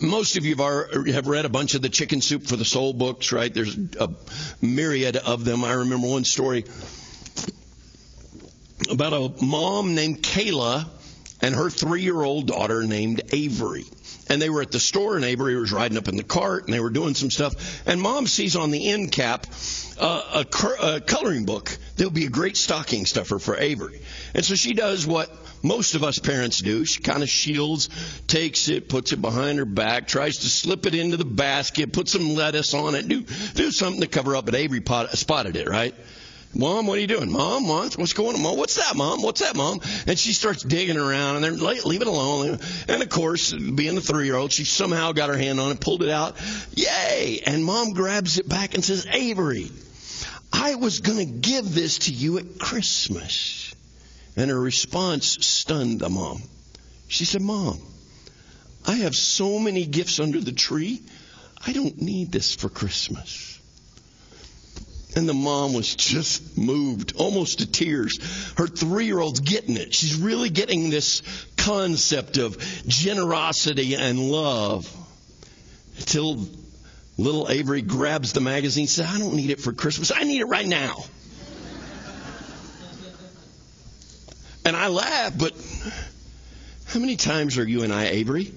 Most 0.00 0.36
of 0.36 0.44
you 0.44 0.56
have 0.56 1.26
read 1.26 1.44
a 1.44 1.48
bunch 1.48 1.74
of 1.74 1.82
the 1.82 1.88
Chicken 1.88 2.20
Soup 2.20 2.42
for 2.42 2.56
the 2.56 2.64
Soul 2.64 2.92
books, 2.92 3.32
right? 3.32 3.52
There's 3.52 3.76
a 3.98 4.10
myriad 4.60 5.16
of 5.16 5.44
them. 5.44 5.64
I 5.64 5.72
remember 5.72 6.06
one 6.06 6.24
story 6.24 6.64
about 8.90 9.12
a 9.12 9.44
mom 9.44 9.94
named 9.94 10.22
Kayla 10.22 10.86
and 11.40 11.54
her 11.54 11.70
three 11.70 12.02
year 12.02 12.20
old 12.20 12.46
daughter 12.46 12.82
named 12.82 13.22
Avery. 13.32 13.84
And 14.28 14.42
they 14.42 14.50
were 14.50 14.62
at 14.62 14.72
the 14.72 14.80
store, 14.80 15.16
and 15.16 15.24
Avery 15.24 15.56
was 15.56 15.72
riding 15.72 15.96
up 15.96 16.08
in 16.08 16.16
the 16.16 16.24
cart, 16.24 16.64
and 16.64 16.74
they 16.74 16.80
were 16.80 16.90
doing 16.90 17.14
some 17.14 17.30
stuff. 17.30 17.86
And 17.86 18.00
mom 18.00 18.26
sees 18.26 18.56
on 18.56 18.72
the 18.72 18.90
end 18.90 19.12
cap 19.12 19.46
uh, 19.98 20.44
a, 20.44 20.94
a 20.96 21.00
coloring 21.00 21.44
book 21.44 21.76
that 21.96 22.04
would 22.04 22.14
be 22.14 22.26
a 22.26 22.30
great 22.30 22.56
stocking 22.56 23.06
stuffer 23.06 23.38
for 23.38 23.56
Avery. 23.56 24.00
And 24.34 24.44
so 24.44 24.54
she 24.54 24.74
does 24.74 25.06
what 25.06 25.30
most 25.62 25.94
of 25.94 26.04
us 26.04 26.18
parents 26.18 26.60
do. 26.60 26.84
She 26.84 27.00
kind 27.00 27.22
of 27.22 27.28
shields, 27.28 27.88
takes 28.26 28.68
it, 28.68 28.88
puts 28.88 29.12
it 29.12 29.20
behind 29.20 29.58
her 29.58 29.64
back, 29.64 30.06
tries 30.06 30.38
to 30.38 30.48
slip 30.48 30.86
it 30.86 30.94
into 30.94 31.16
the 31.16 31.24
basket, 31.24 31.92
put 31.92 32.08
some 32.08 32.34
lettuce 32.34 32.74
on 32.74 32.94
it, 32.94 33.08
do 33.08 33.22
do 33.54 33.70
something 33.70 34.00
to 34.00 34.06
cover 34.06 34.36
up. 34.36 34.44
But 34.46 34.54
Avery 34.54 34.80
pot, 34.80 35.10
spotted 35.10 35.56
it, 35.56 35.68
right? 35.68 35.94
Mom, 36.54 36.86
what 36.86 36.96
are 36.96 37.00
you 37.00 37.06
doing? 37.06 37.30
Mom, 37.30 37.68
what? 37.68 37.98
what's 37.98 38.14
going 38.14 38.34
on? 38.34 38.42
Mom, 38.42 38.56
what's 38.56 38.76
that, 38.76 38.96
Mom? 38.96 39.20
What's 39.20 39.42
that, 39.42 39.56
Mom? 39.56 39.80
And 40.06 40.18
she 40.18 40.32
starts 40.32 40.62
digging 40.62 40.96
around, 40.96 41.36
and 41.36 41.44
they're 41.44 41.52
like, 41.52 41.84
leave 41.84 42.00
it 42.00 42.06
alone. 42.06 42.58
And 42.88 43.02
of 43.02 43.08
course, 43.10 43.52
being 43.52 43.96
a 43.98 44.00
three-year-old, 44.00 44.52
she 44.52 44.64
somehow 44.64 45.12
got 45.12 45.28
her 45.28 45.36
hand 45.36 45.60
on 45.60 45.72
it, 45.72 45.80
pulled 45.80 46.02
it 46.02 46.08
out. 46.08 46.36
Yay! 46.72 47.42
And 47.44 47.62
Mom 47.62 47.92
grabs 47.92 48.38
it 48.38 48.48
back 48.48 48.74
and 48.74 48.82
says, 48.82 49.06
Avery, 49.10 49.70
I 50.52 50.74
was 50.74 51.00
going 51.00 51.18
to 51.18 51.24
give 51.24 51.74
this 51.74 51.98
to 52.00 52.12
you 52.12 52.38
at 52.38 52.58
Christmas. 52.58 53.74
And 54.36 54.50
her 54.50 54.60
response 54.60 55.44
stunned 55.46 56.00
the 56.00 56.10
mom. 56.10 56.42
She 57.08 57.24
said, 57.24 57.40
Mom, 57.40 57.80
I 58.86 58.96
have 58.96 59.16
so 59.16 59.58
many 59.58 59.86
gifts 59.86 60.20
under 60.20 60.40
the 60.40 60.52
tree. 60.52 61.00
I 61.66 61.72
don't 61.72 62.00
need 62.00 62.32
this 62.32 62.54
for 62.54 62.68
Christmas. 62.68 63.60
And 65.16 65.26
the 65.26 65.34
mom 65.34 65.72
was 65.72 65.94
just 65.94 66.58
moved, 66.58 67.14
almost 67.16 67.60
to 67.60 67.70
tears. 67.70 68.18
Her 68.58 68.66
three 68.66 69.06
year 69.06 69.18
old's 69.18 69.40
getting 69.40 69.76
it. 69.76 69.94
She's 69.94 70.16
really 70.16 70.50
getting 70.50 70.90
this 70.90 71.22
concept 71.56 72.36
of 72.36 72.58
generosity 72.86 73.94
and 73.94 74.30
love. 74.30 74.94
Until 75.98 76.46
little 77.18 77.48
Avery 77.48 77.82
grabs 77.82 78.32
the 78.32 78.40
magazine 78.40 78.86
says, 78.86 79.06
I 79.06 79.18
don't 79.18 79.34
need 79.34 79.50
it 79.50 79.60
for 79.60 79.72
Christmas. 79.72 80.12
I 80.14 80.24
need 80.24 80.40
it 80.40 80.46
right 80.46 80.66
now. 80.66 81.04
And 84.64 84.76
I 84.76 84.88
laugh, 84.88 85.38
but 85.38 85.54
how 86.86 86.98
many 86.98 87.16
times 87.16 87.56
are 87.56 87.66
you 87.66 87.84
and 87.84 87.92
I, 87.92 88.06
Avery? 88.06 88.52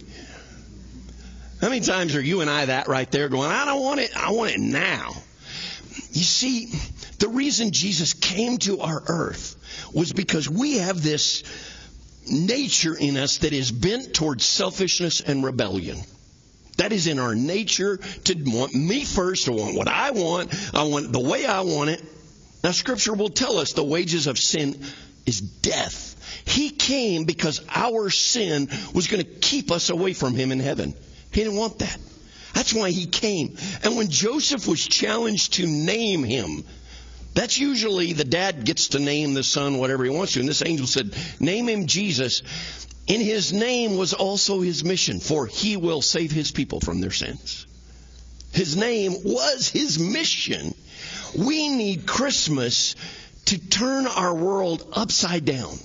How 1.62 1.70
many 1.70 1.82
times 1.82 2.16
are 2.16 2.22
you 2.22 2.42
and 2.42 2.50
I 2.50 2.66
that 2.66 2.88
right 2.88 3.10
there 3.12 3.30
going, 3.30 3.52
I 3.52 3.66
don't 3.66 3.82
want 3.82 4.00
it, 4.00 4.18
I 4.18 4.32
want 4.32 4.52
it 4.52 4.60
now? 4.60 5.12
You 6.12 6.24
see, 6.24 6.74
the 7.20 7.28
reason 7.28 7.72
Jesus 7.72 8.14
came 8.14 8.58
to 8.60 8.80
our 8.80 9.04
earth 9.08 9.56
was 9.94 10.14
because 10.14 10.50
we 10.50 10.78
have 10.78 11.04
this 11.04 11.44
nature 12.32 12.96
in 12.96 13.18
us 13.18 13.40
that 13.40 13.54
is 13.54 13.72
bent 13.72 14.14
towards 14.14 14.46
selfishness 14.46 15.22
and 15.22 15.44
rebellion. 15.44 16.00
That 16.80 16.92
is 16.92 17.08
in 17.08 17.20
our 17.20 17.36
nature 17.36 17.98
to 17.98 18.36
want 18.46 18.74
me 18.74 19.06
first, 19.06 19.46
to 19.46 19.52
want 19.52 19.76
what 19.76 19.88
I 19.88 20.12
want, 20.12 20.54
I 20.74 20.84
want 20.84 21.12
the 21.12 21.20
way 21.20 21.46
I 21.46 21.62
want 21.62 21.90
it. 21.92 22.04
Now, 22.64 22.72
Scripture 22.72 23.14
will 23.14 23.30
tell 23.30 23.58
us 23.58 23.74
the 23.74 23.84
wages 23.84 24.28
of 24.28 24.38
sin 24.38 24.82
is 25.26 25.40
death. 25.40 26.44
He 26.46 26.70
came 26.70 27.26
because 27.26 27.62
our 27.70 28.10
sin 28.10 28.70
was 28.94 29.08
going 29.08 29.24
to 29.24 29.30
keep 29.30 29.72
us 29.72 29.90
away 29.90 30.14
from 30.14 30.36
Him 30.36 30.52
in 30.52 30.60
heaven. 30.60 30.94
He 31.32 31.44
didn't 31.44 31.58
want 31.58 31.80
that. 31.80 31.98
That's 32.54 32.74
why 32.74 32.92
he 32.92 33.06
came. 33.06 33.56
And 33.84 33.96
when 33.96 34.10
Joseph 34.10 34.68
was 34.68 34.86
challenged 34.86 35.54
to 35.54 35.68
name 35.68 36.24
him, 36.24 36.64
that's 37.34 37.58
usually 37.58 38.14
the 38.14 38.24
dad 38.24 38.66
gets 38.66 38.90
to 38.90 39.00
name 39.00 39.34
the 39.34 39.44
son 39.44 39.78
whatever 39.78 40.04
he 40.04 40.10
wants 40.10 40.34
to. 40.34 40.40
And 40.40 40.50
this 40.50 40.66
angel 40.66 40.88
said, 40.88 41.16
Name 41.40 41.70
him 41.70 41.86
Jesus. 41.86 42.42
In 43.10 43.22
his 43.22 43.52
name 43.52 43.98
was 43.98 44.14
also 44.14 44.62
his 44.62 44.84
mission, 44.84 45.20
for 45.20 45.48
he 45.48 45.76
will 45.78 46.04
save 46.04 46.32
his 46.32 46.52
people 46.52 46.80
from 46.80 47.02
their 47.02 47.12
sins. 47.12 47.66
His 48.54 48.78
name 48.78 49.16
was 49.24 49.68
his 49.68 49.98
mission. 49.98 50.76
We 51.36 51.70
need 51.70 52.06
Christmas 52.06 52.96
to 53.46 53.58
turn 53.58 54.06
our 54.06 54.34
world 54.34 54.88
upside 54.94 55.44
down 55.44 55.80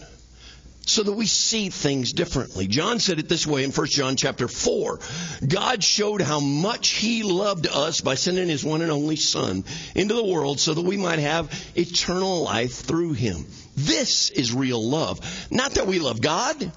so 0.87 1.03
that 1.03 1.12
we 1.12 1.25
see 1.25 1.70
things 1.70 2.12
differently. 2.12 2.66
John 2.66 3.01
said 3.01 3.18
it 3.18 3.27
this 3.27 3.47
way 3.47 3.64
in 3.64 3.70
1 3.70 3.87
John 3.87 4.16
chapter 4.16 4.47
4. 4.47 5.01
God 5.49 5.83
showed 5.83 6.20
how 6.20 6.41
much 6.41 6.89
he 6.91 7.22
loved 7.22 7.66
us 7.66 8.03
by 8.03 8.16
sending 8.16 8.49
his 8.49 8.62
one 8.62 8.83
and 8.83 8.91
only 8.93 9.16
son 9.16 9.64
into 9.95 10.12
the 10.12 10.25
world 10.25 10.61
so 10.61 10.75
that 10.75 10.85
we 10.85 10.99
might 10.99 11.20
have 11.20 11.51
eternal 11.75 12.43
life 12.43 12.75
through 12.75 13.14
him. 13.14 13.47
This 13.77 14.29
is 14.29 14.53
real 14.53 14.87
love. 14.87 15.20
Not 15.51 15.72
that 15.72 15.87
we 15.87 16.01
love 16.01 16.20
God, 16.20 16.70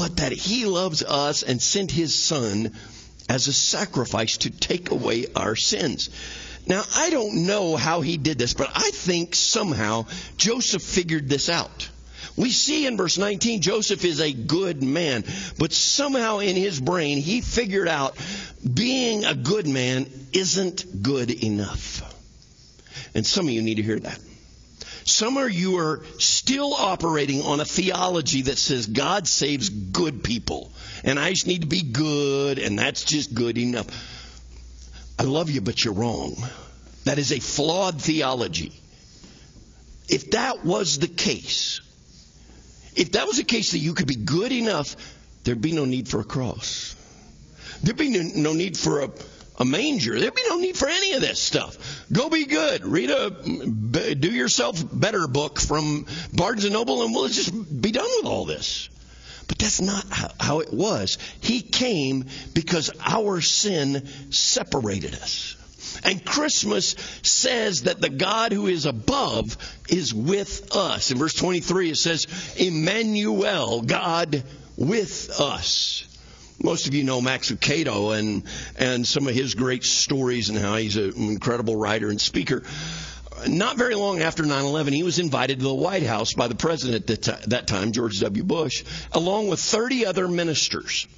but 0.00 0.16
that 0.16 0.32
he 0.32 0.64
loves 0.64 1.02
us 1.02 1.42
and 1.42 1.60
sent 1.60 1.90
his 1.90 2.14
son 2.14 2.72
as 3.28 3.48
a 3.48 3.52
sacrifice 3.52 4.38
to 4.38 4.50
take 4.50 4.90
away 4.90 5.26
our 5.36 5.54
sins. 5.54 6.08
Now, 6.66 6.82
I 6.96 7.10
don't 7.10 7.46
know 7.46 7.76
how 7.76 8.00
he 8.00 8.16
did 8.16 8.38
this, 8.38 8.54
but 8.54 8.70
I 8.74 8.92
think 8.92 9.34
somehow 9.34 10.06
Joseph 10.38 10.82
figured 10.82 11.28
this 11.28 11.50
out. 11.50 11.90
We 12.34 12.50
see 12.50 12.86
in 12.86 12.96
verse 12.96 13.18
19, 13.18 13.60
Joseph 13.60 14.02
is 14.06 14.22
a 14.22 14.32
good 14.32 14.82
man, 14.82 15.22
but 15.58 15.70
somehow 15.70 16.38
in 16.38 16.56
his 16.56 16.80
brain, 16.80 17.18
he 17.18 17.42
figured 17.42 17.86
out 17.86 18.16
being 18.72 19.26
a 19.26 19.34
good 19.34 19.68
man 19.68 20.06
isn't 20.32 21.02
good 21.02 21.30
enough. 21.30 22.00
And 23.14 23.26
some 23.26 23.48
of 23.48 23.52
you 23.52 23.60
need 23.60 23.74
to 23.74 23.82
hear 23.82 23.98
that. 23.98 24.18
Some 25.10 25.36
of 25.36 25.50
you 25.50 25.78
are 25.78 26.02
still 26.18 26.72
operating 26.72 27.42
on 27.42 27.60
a 27.60 27.64
theology 27.64 28.42
that 28.42 28.58
says 28.58 28.86
God 28.86 29.26
saves 29.26 29.68
good 29.68 30.22
people, 30.22 30.72
and 31.04 31.18
I 31.18 31.30
just 31.30 31.46
need 31.46 31.62
to 31.62 31.66
be 31.66 31.82
good, 31.82 32.58
and 32.58 32.78
that's 32.78 33.04
just 33.04 33.34
good 33.34 33.58
enough. 33.58 33.86
I 35.18 35.24
love 35.24 35.50
you, 35.50 35.60
but 35.60 35.84
you're 35.84 35.94
wrong. 35.94 36.36
That 37.04 37.18
is 37.18 37.32
a 37.32 37.40
flawed 37.40 38.00
theology. 38.00 38.72
If 40.08 40.30
that 40.30 40.64
was 40.64 40.98
the 40.98 41.08
case, 41.08 41.80
if 42.96 43.12
that 43.12 43.26
was 43.26 43.36
the 43.36 43.44
case 43.44 43.72
that 43.72 43.78
you 43.78 43.94
could 43.94 44.06
be 44.06 44.16
good 44.16 44.52
enough, 44.52 44.96
there'd 45.44 45.60
be 45.60 45.72
no 45.72 45.84
need 45.84 46.08
for 46.08 46.20
a 46.20 46.24
cross. 46.24 46.94
There'd 47.82 47.96
be 47.96 48.10
no 48.10 48.52
need 48.52 48.76
for 48.76 49.02
a, 49.02 49.10
a 49.60 49.64
manger. 49.64 50.18
There'd 50.18 50.34
be 50.34 50.48
no 50.48 50.58
need 50.58 50.76
for 50.76 50.88
any 50.88 51.12
of 51.12 51.20
this 51.20 51.38
stuff. 51.38 52.06
Go 52.10 52.30
be 52.30 52.46
good. 52.46 52.84
Read 52.84 53.10
a 53.10 53.30
do 54.14 54.30
yourself 54.30 54.82
better 54.90 55.28
book 55.28 55.60
from 55.60 56.06
Barnes 56.32 56.64
and 56.64 56.72
Noble, 56.72 57.04
and 57.04 57.14
we'll 57.14 57.28
just 57.28 57.52
be 57.80 57.92
done 57.92 58.08
with 58.16 58.26
all 58.26 58.46
this. 58.46 58.88
But 59.46 59.58
that's 59.58 59.80
not 59.80 60.04
how 60.40 60.60
it 60.60 60.72
was. 60.72 61.18
He 61.40 61.60
came 61.60 62.26
because 62.54 62.90
our 63.04 63.40
sin 63.40 64.08
separated 64.30 65.14
us. 65.14 65.56
And 66.04 66.24
Christmas 66.24 66.94
says 67.22 67.82
that 67.82 68.00
the 68.00 68.08
God 68.08 68.52
who 68.52 68.66
is 68.68 68.86
above 68.86 69.56
is 69.88 70.14
with 70.14 70.74
us. 70.74 71.10
In 71.10 71.18
verse 71.18 71.34
23, 71.34 71.90
it 71.90 71.96
says, 71.96 72.26
Emmanuel, 72.56 73.82
God 73.82 74.44
with 74.76 75.38
us. 75.40 76.06
Most 76.62 76.86
of 76.86 76.94
you 76.94 77.04
know 77.04 77.20
Max 77.20 77.50
Lucado 77.50 78.18
and, 78.18 78.42
and 78.78 79.06
some 79.06 79.26
of 79.26 79.34
his 79.34 79.54
great 79.54 79.82
stories 79.82 80.50
and 80.50 80.58
how 80.58 80.76
he's 80.76 80.96
an 80.96 81.14
incredible 81.16 81.74
writer 81.74 82.10
and 82.10 82.20
speaker. 82.20 82.62
Not 83.48 83.78
very 83.78 83.94
long 83.94 84.20
after 84.20 84.44
9 84.44 84.64
11, 84.64 84.92
he 84.92 85.02
was 85.02 85.18
invited 85.18 85.58
to 85.58 85.64
the 85.64 85.74
White 85.74 86.02
House 86.02 86.34
by 86.34 86.48
the 86.48 86.54
president 86.54 87.08
at 87.10 87.48
that 87.48 87.66
time, 87.66 87.92
George 87.92 88.20
W. 88.20 88.44
Bush, 88.44 88.84
along 89.12 89.48
with 89.48 89.60
30 89.60 90.04
other 90.04 90.28
ministers. 90.28 91.08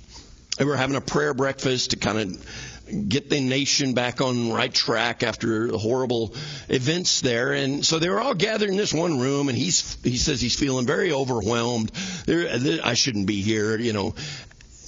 They 0.59 0.65
were 0.65 0.77
having 0.77 0.97
a 0.97 1.01
prayer 1.01 1.35
breakfast 1.35 1.91
to 1.91 1.97
kind 1.97 2.19
of 2.19 3.09
get 3.09 3.31
the 3.31 3.41
nation 3.41 3.95
back 3.95 4.21
on 4.21 4.53
right 4.53 4.73
track 4.73 5.23
after 5.23 5.69
the 5.69 5.79
horrible 5.79 6.35
events 6.69 7.21
there. 7.21 7.53
And 7.53 7.85
so 7.85 7.99
they 7.99 8.09
were 8.09 8.21
all 8.21 8.35
gathered 8.35 8.69
in 8.69 8.77
this 8.77 8.93
one 8.93 9.19
room, 9.19 9.49
and 9.49 9.57
he's 9.57 9.97
he 10.05 10.17
says 10.17 10.41
he's 10.41 10.57
feeling 10.57 10.87
very 10.87 11.13
overwhelmed. 11.13 11.91
I 12.29 12.95
shouldn't 12.95 13.27
be 13.27 13.41
here, 13.41 13.79
you 13.79 13.93
know. 13.93 14.15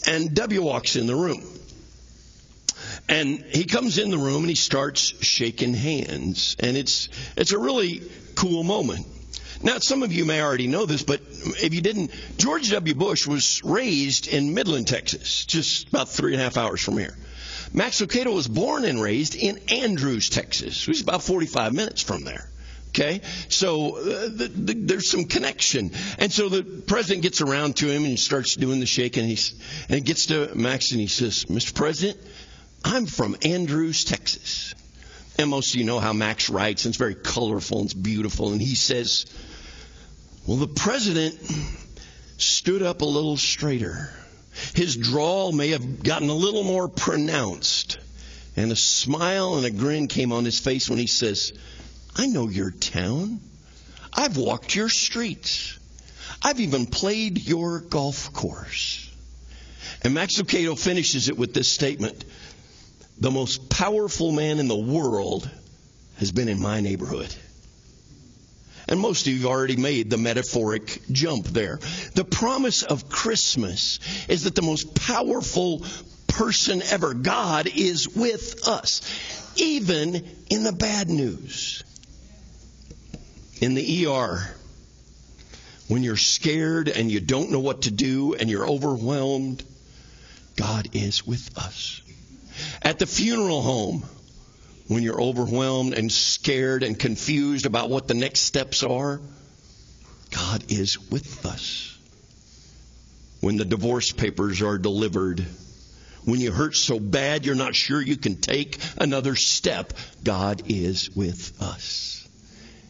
And 0.07 0.35
W 0.35 0.63
walks 0.63 0.97
in 0.97 1.07
the 1.07 1.17
room. 1.17 1.43
And 3.09 3.45
he 3.45 3.65
comes 3.65 3.99
in 3.99 4.11
the 4.11 4.19
room 4.19 4.43
and 4.43 4.49
he 4.49 4.55
starts 4.55 5.15
shaking 5.25 5.75
hands. 5.75 6.57
And 6.59 6.77
it's 6.77 7.09
it's 7.37 7.53
a 7.53 7.59
really 7.59 8.03
cool 8.35 8.63
moment. 8.63 9.07
Now, 9.63 9.79
some 9.79 10.03
of 10.03 10.13
you 10.13 10.25
may 10.25 10.43
already 10.43 10.67
know 10.67 10.85
this, 10.85 11.03
but 11.03 11.21
if 11.63 11.73
you 11.73 11.81
didn't, 11.81 12.11
George 12.37 12.71
W. 12.71 12.95
Bush 12.95 13.27
was 13.27 13.63
raised 13.65 14.27
in 14.27 14.53
Midland, 14.53 14.87
Texas, 14.89 15.47
just 15.47 15.89
about 15.89 16.11
three 16.11 16.33
and 16.33 16.41
a 16.41 16.45
half 16.45 16.59
hours 16.59 16.83
from 16.83 16.99
here. 16.99 17.17
Max 17.73 18.01
Lucado 18.01 18.35
was 18.35 18.47
born 18.47 18.85
and 18.85 19.01
raised 19.01 19.35
in 19.35 19.59
Andrews, 19.69 20.29
Texas, 20.29 20.87
which 20.87 20.99
is 20.99 21.03
about 21.03 21.23
45 21.23 21.73
minutes 21.73 22.03
from 22.03 22.25
there. 22.25 22.49
Okay, 22.95 23.23
so 23.49 23.97
uh, 23.97 24.03
the, 24.29 24.53
the, 24.55 24.75
there's 24.75 25.11
some 25.11 25.25
connection, 25.25 25.91
and 26.21 26.31
so 26.31 26.49
the 26.49 26.63
president 26.63 27.23
gets 27.23 27.41
around 27.41 27.75
to 27.79 27.89
him 27.89 28.03
and 28.03 28.07
he 28.07 28.17
starts 28.17 28.55
doing 28.55 28.79
the 28.79 28.87
shake, 28.87 29.17
and 29.17 29.27
he's 29.27 29.53
and 29.89 29.97
he 29.97 30.01
gets 30.01 30.27
to 30.27 30.55
Max 30.55 30.93
and 30.93 31.01
he 31.01 31.09
says, 31.09 31.47
"Mr. 31.47 31.75
President, 31.75 32.21
I'm 32.85 33.07
from 33.07 33.37
Andrews, 33.43 34.05
Texas." 34.05 34.75
And 35.37 35.51
most 35.51 35.75
of 35.75 35.81
you 35.81 35.85
know 35.85 35.99
how 35.99 36.13
Max 36.13 36.49
writes, 36.49 36.85
and 36.85 36.93
it's 36.93 36.99
very 36.99 37.17
colorful 37.17 37.81
and 37.81 37.87
it's 37.87 37.95
beautiful. 37.95 38.53
And 38.53 38.61
he 38.61 38.77
says, 38.77 39.27
Well, 40.47 40.59
the 40.59 40.69
president 40.69 41.37
stood 42.37 42.83
up 42.83 43.03
a 43.03 43.05
little 43.05 43.37
straighter. 43.37 44.11
His 44.75 44.97
drawl 44.97 45.51
may 45.51 45.71
have 45.71 46.03
gotten 46.03 46.29
a 46.29 46.35
little 46.35 46.63
more 46.63 46.89
pronounced. 46.89 47.99
And 48.57 48.71
a 48.71 48.77
smile 48.77 49.57
and 49.57 49.67
a 49.67 49.71
grin 49.71 50.07
came 50.07 50.31
on 50.31 50.45
his 50.45 50.61
face 50.61 50.89
when 50.89 51.01
he 51.01 51.09
says, 51.09 51.53
I 52.17 52.27
know 52.27 52.49
your 52.49 52.71
town. 52.71 53.41
I've 54.13 54.37
walked 54.37 54.75
your 54.75 54.89
streets. 54.89 55.79
I've 56.43 56.61
even 56.61 56.87
played 56.87 57.47
your 57.47 57.81
golf 57.81 58.33
course. 58.33 59.11
And 60.03 60.15
Max 60.15 60.41
Lucado 60.41 60.79
finishes 60.79 61.29
it 61.29 61.39
with 61.39 61.55
this 61.55 61.69
statement 61.69 62.25
The 63.19 63.31
most 63.31 63.69
powerful 63.71 64.33
man 64.33 64.59
in 64.59 64.69
the 64.69 64.77
world 64.77 65.49
has 66.19 66.31
been 66.31 66.49
in 66.49 66.61
my 66.61 66.81
neighborhood. 66.81 67.35
And 68.87 69.01
most 69.01 69.27
of 69.27 69.33
you 69.33 69.41
have 69.41 69.51
already 69.51 69.77
made 69.77 70.11
the 70.11 70.19
metaphoric 70.19 71.01
jump 71.11 71.47
there. 71.47 71.79
The 72.15 72.25
promise 72.25 72.83
of 72.83 73.09
Christmas 73.09 73.99
is 74.29 74.45
that 74.45 74.55
the 74.55 74.63
most 74.63 74.95
powerful 74.95 75.85
person 76.29 76.83
ever, 76.83 77.15
God, 77.15 77.67
is 77.67 78.09
with 78.09 78.69
us, 78.69 79.01
even 79.57 80.29
in 80.51 80.65
the 80.65 80.73
bad 80.73 81.09
news. 81.09 81.83
In 83.65 83.73
the 83.73 84.07
ER, 84.07 84.47
when 85.89 86.03
you're 86.03 86.19
scared 86.19 86.91
and 86.91 87.11
you 87.11 87.19
don't 87.19 87.51
know 87.51 87.61
what 87.61 87.81
to 87.83 87.91
do 87.91 88.35
and 88.35 88.51
you're 88.51 88.69
overwhelmed, 88.69 89.65
God 90.55 90.91
is 90.93 91.27
with 91.27 91.57
us. 91.57 92.03
At 92.83 92.99
the 92.99 93.07
funeral 93.07 93.63
home, 93.63 94.05
when 94.89 95.03
you're 95.03 95.19
overwhelmed 95.19 95.95
and 95.95 96.13
scared 96.13 96.83
and 96.83 96.99
confused 96.99 97.65
about 97.65 97.89
what 97.89 98.07
the 98.07 98.13
next 98.13 98.41
steps 98.41 98.83
are, 98.83 99.19
God 100.31 100.71
is 100.71 101.01
with 101.11 101.47
us. 101.47 101.97
When 103.41 103.57
the 103.57 103.65
divorce 103.65 104.13
papers 104.13 104.61
are 104.61 104.77
delivered, 104.77 105.41
when 106.27 106.39
you 106.39 106.53
hurt 106.53 106.77
so 106.77 107.01
bad 107.01 107.47
you're 107.47 107.55
not 107.55 107.75
sure 107.75 108.03
you 108.03 108.19
can 108.19 108.37
take 108.37 108.79
another 108.99 109.35
step, 109.35 109.95
God 110.23 110.65
is 110.67 111.09
with 111.17 111.63
us. 111.63 112.24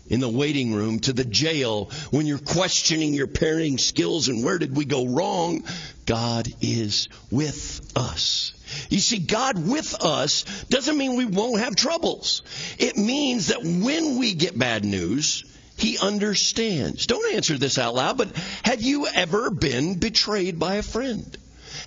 In 0.09 0.21
the 0.21 0.29
waiting 0.29 0.75
room 0.75 0.99
to 1.01 1.15
the 1.15 1.25
jail, 1.25 1.91
when 2.11 2.27
you're 2.27 2.39
questioning 2.39 3.15
your 3.15 3.27
parenting 3.27 3.81
skills 3.81 4.29
and 4.29 4.45
where 4.45 4.59
did 4.59 4.77
we 4.77 4.85
go 4.85 5.07
wrong, 5.07 5.65
God 6.05 6.47
is 6.61 7.09
with 7.31 7.81
us. 7.97 8.53
You 8.91 8.99
see, 8.99 9.19
God 9.19 9.67
with 9.67 9.95
us 9.95 10.45
doesn't 10.65 10.99
mean 10.99 11.17
we 11.17 11.25
won't 11.25 11.61
have 11.61 11.75
troubles. 11.75 12.43
It 12.79 12.99
means 12.99 13.49
that 13.49 13.63
when 13.63 14.19
we 14.19 14.35
get 14.35 14.59
bad 14.59 14.85
news, 14.85 15.45
He 15.79 15.97
understands. 15.99 17.07
Don't 17.07 17.35
answer 17.35 17.57
this 17.57 17.79
out 17.79 17.95
loud, 17.95 18.19
but 18.19 18.37
have 18.63 18.83
you 18.83 19.07
ever 19.07 19.51
been 19.51 19.99
betrayed 19.99 20.59
by 20.59 20.75
a 20.75 20.83
friend? 20.83 21.37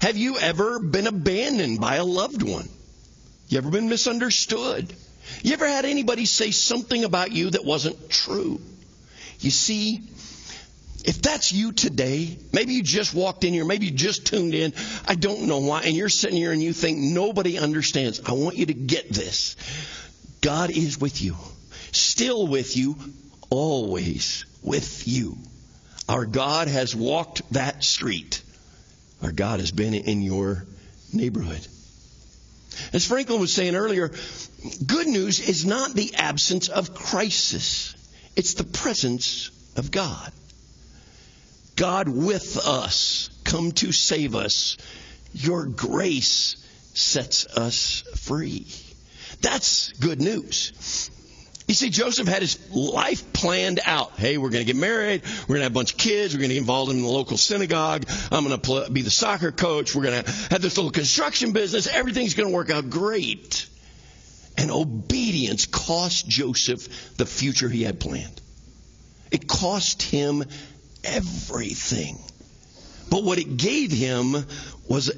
Have 0.02 0.18
you 0.18 0.40
ever 0.40 0.80
been 0.80 1.08
abandoned 1.08 1.80
by 1.80 1.96
a 1.96 2.04
loved 2.04 2.42
one? 2.42 2.68
You 3.50 3.60
ever 3.60 3.70
been 3.70 3.90
misunderstood? 3.90 4.94
You 5.44 5.54
ever 5.54 5.68
had 5.68 5.86
anybody 5.86 6.26
say 6.26 6.52
something 6.52 7.04
about 7.04 7.32
you 7.32 7.50
that 7.52 7.66
wasn't 7.66 8.10
true? 8.10 8.60
You 9.40 9.52
see, 9.52 10.02
if 11.06 11.22
that's 11.22 11.54
you 11.54 11.72
today, 11.72 12.38
maybe 12.52 12.74
you 12.74 12.84
just 12.84 13.14
walked 13.14 13.44
in 13.44 13.54
here, 13.54 13.66
maybe 13.66 13.86
you 13.86 13.92
just 13.92 14.28
tuned 14.28 14.54
in, 14.54 14.74
I 15.08 15.16
don't 15.16 15.44
know 15.44 15.60
why, 15.60 15.84
and 15.84 15.96
you're 15.96 16.10
sitting 16.10 16.38
here 16.38 16.52
and 16.52 16.62
you 16.62 16.74
think 16.74 16.98
nobody 16.98 17.58
understands. 17.58 18.22
I 18.26 18.34
want 18.34 18.58
you 18.58 18.66
to 18.66 18.74
get 18.74 19.10
this. 19.10 19.56
God 20.42 20.70
is 20.70 21.00
with 21.00 21.22
you, 21.22 21.36
still 21.92 22.48
with 22.48 22.76
you, 22.76 22.98
always 23.50 24.46
with 24.62 25.08
you. 25.08 25.38
Our 26.10 26.26
God 26.26 26.68
has 26.68 26.96
walked 26.96 27.42
that 27.54 27.84
street. 27.84 28.42
Our 29.22 29.32
God 29.32 29.60
has 29.60 29.72
been 29.72 29.94
in 29.94 30.22
your 30.22 30.66
neighborhood. 31.14 31.66
As 32.94 33.06
Franklin 33.06 33.40
was 33.40 33.54
saying 33.54 33.76
earlier, 33.76 34.12
good 34.86 35.08
news 35.08 35.40
is 35.40 35.66
not 35.66 35.94
the 35.94 36.16
absence 36.16 36.70
of 36.70 36.94
crisis, 36.94 37.96
it's 38.36 38.54
the 38.56 38.64
presence 38.64 39.52
of 39.76 39.92
God. 39.92 40.32
God 41.76 42.10
with 42.10 42.58
us, 42.58 43.30
come 43.44 43.72
to 43.74 43.92
save 43.92 44.36
us. 44.36 44.78
Your 45.34 45.66
grace 45.66 46.56
sets 46.96 47.46
us 47.46 48.04
free. 48.16 48.66
That's 49.42 49.92
good 49.94 50.20
news. 50.20 51.12
You 51.68 51.76
see, 51.76 51.90
Joseph 51.90 52.28
had 52.28 52.42
his 52.42 52.58
life 52.72 53.34
planned 53.34 53.82
out. 53.86 54.14
Hey, 54.18 54.38
we're 54.38 54.50
going 54.50 54.66
to 54.66 54.74
get 54.74 54.80
married. 54.80 55.22
We're 55.42 55.56
going 55.56 55.60
to 55.60 55.64
have 55.64 55.74
a 55.74 55.76
bunch 55.76 55.92
of 55.92 55.98
kids. 55.98 56.34
We're 56.34 56.40
going 56.40 56.50
to 56.50 56.56
get 56.56 56.62
involved 56.62 56.92
in 56.92 57.02
the 57.02 57.08
local 57.08 57.38
synagogue. 57.38 58.06
I'm 58.32 58.46
going 58.46 58.56
to 58.56 58.62
pl- 58.62 58.90
be 58.90 59.02
the 59.02 59.12
soccer 59.12 59.52
coach. 59.52 59.94
We're 59.94 60.04
going 60.04 60.24
to 60.24 60.32
have 60.50 60.62
this 60.62 60.78
little 60.78 60.92
construction 60.92 61.52
business. 61.52 61.86
Everything's 61.86 62.36
going 62.36 62.50
to 62.50 62.56
work 62.56 62.70
out 62.70 62.90
great. 62.90 63.68
And 64.58 64.72
obedience 64.72 65.66
cost 65.66 66.28
Joseph 66.28 67.16
the 67.18 67.26
future 67.26 67.70
he 67.70 67.84
had 67.84 68.00
planned. 68.00 68.42
It 69.32 69.48
cost 69.48 70.02
him 70.02 70.44
everything. 71.04 72.18
But 73.10 73.24
what 73.24 73.38
it 73.38 73.58
gave 73.58 73.92
him 73.92 74.36
was 74.88 75.12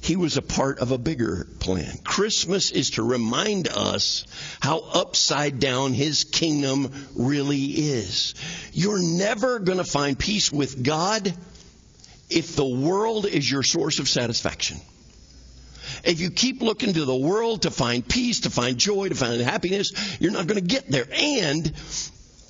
he 0.00 0.16
was 0.16 0.36
a 0.36 0.42
part 0.42 0.78
of 0.78 0.92
a 0.92 0.98
bigger 0.98 1.46
plan. 1.58 1.98
Christmas 2.04 2.70
is 2.70 2.90
to 2.90 3.02
remind 3.02 3.68
us 3.68 4.24
how 4.60 4.78
upside 4.78 5.58
down 5.58 5.94
his 5.94 6.24
kingdom 6.24 6.92
really 7.14 7.64
is. 7.64 8.34
You're 8.72 9.02
never 9.02 9.58
going 9.58 9.78
to 9.78 9.84
find 9.84 10.18
peace 10.18 10.52
with 10.52 10.82
God 10.82 11.34
if 12.30 12.56
the 12.56 12.64
world 12.64 13.26
is 13.26 13.50
your 13.50 13.62
source 13.62 13.98
of 13.98 14.08
satisfaction. 14.08 14.80
If 16.06 16.20
you 16.20 16.30
keep 16.30 16.62
looking 16.62 16.92
to 16.92 17.04
the 17.04 17.16
world 17.16 17.62
to 17.62 17.70
find 17.70 18.06
peace, 18.06 18.40
to 18.40 18.50
find 18.50 18.78
joy, 18.78 19.08
to 19.08 19.14
find 19.14 19.40
happiness, 19.40 20.18
you're 20.20 20.32
not 20.32 20.46
going 20.46 20.60
to 20.60 20.66
get 20.66 20.88
there. 20.88 21.06
And 21.12 21.72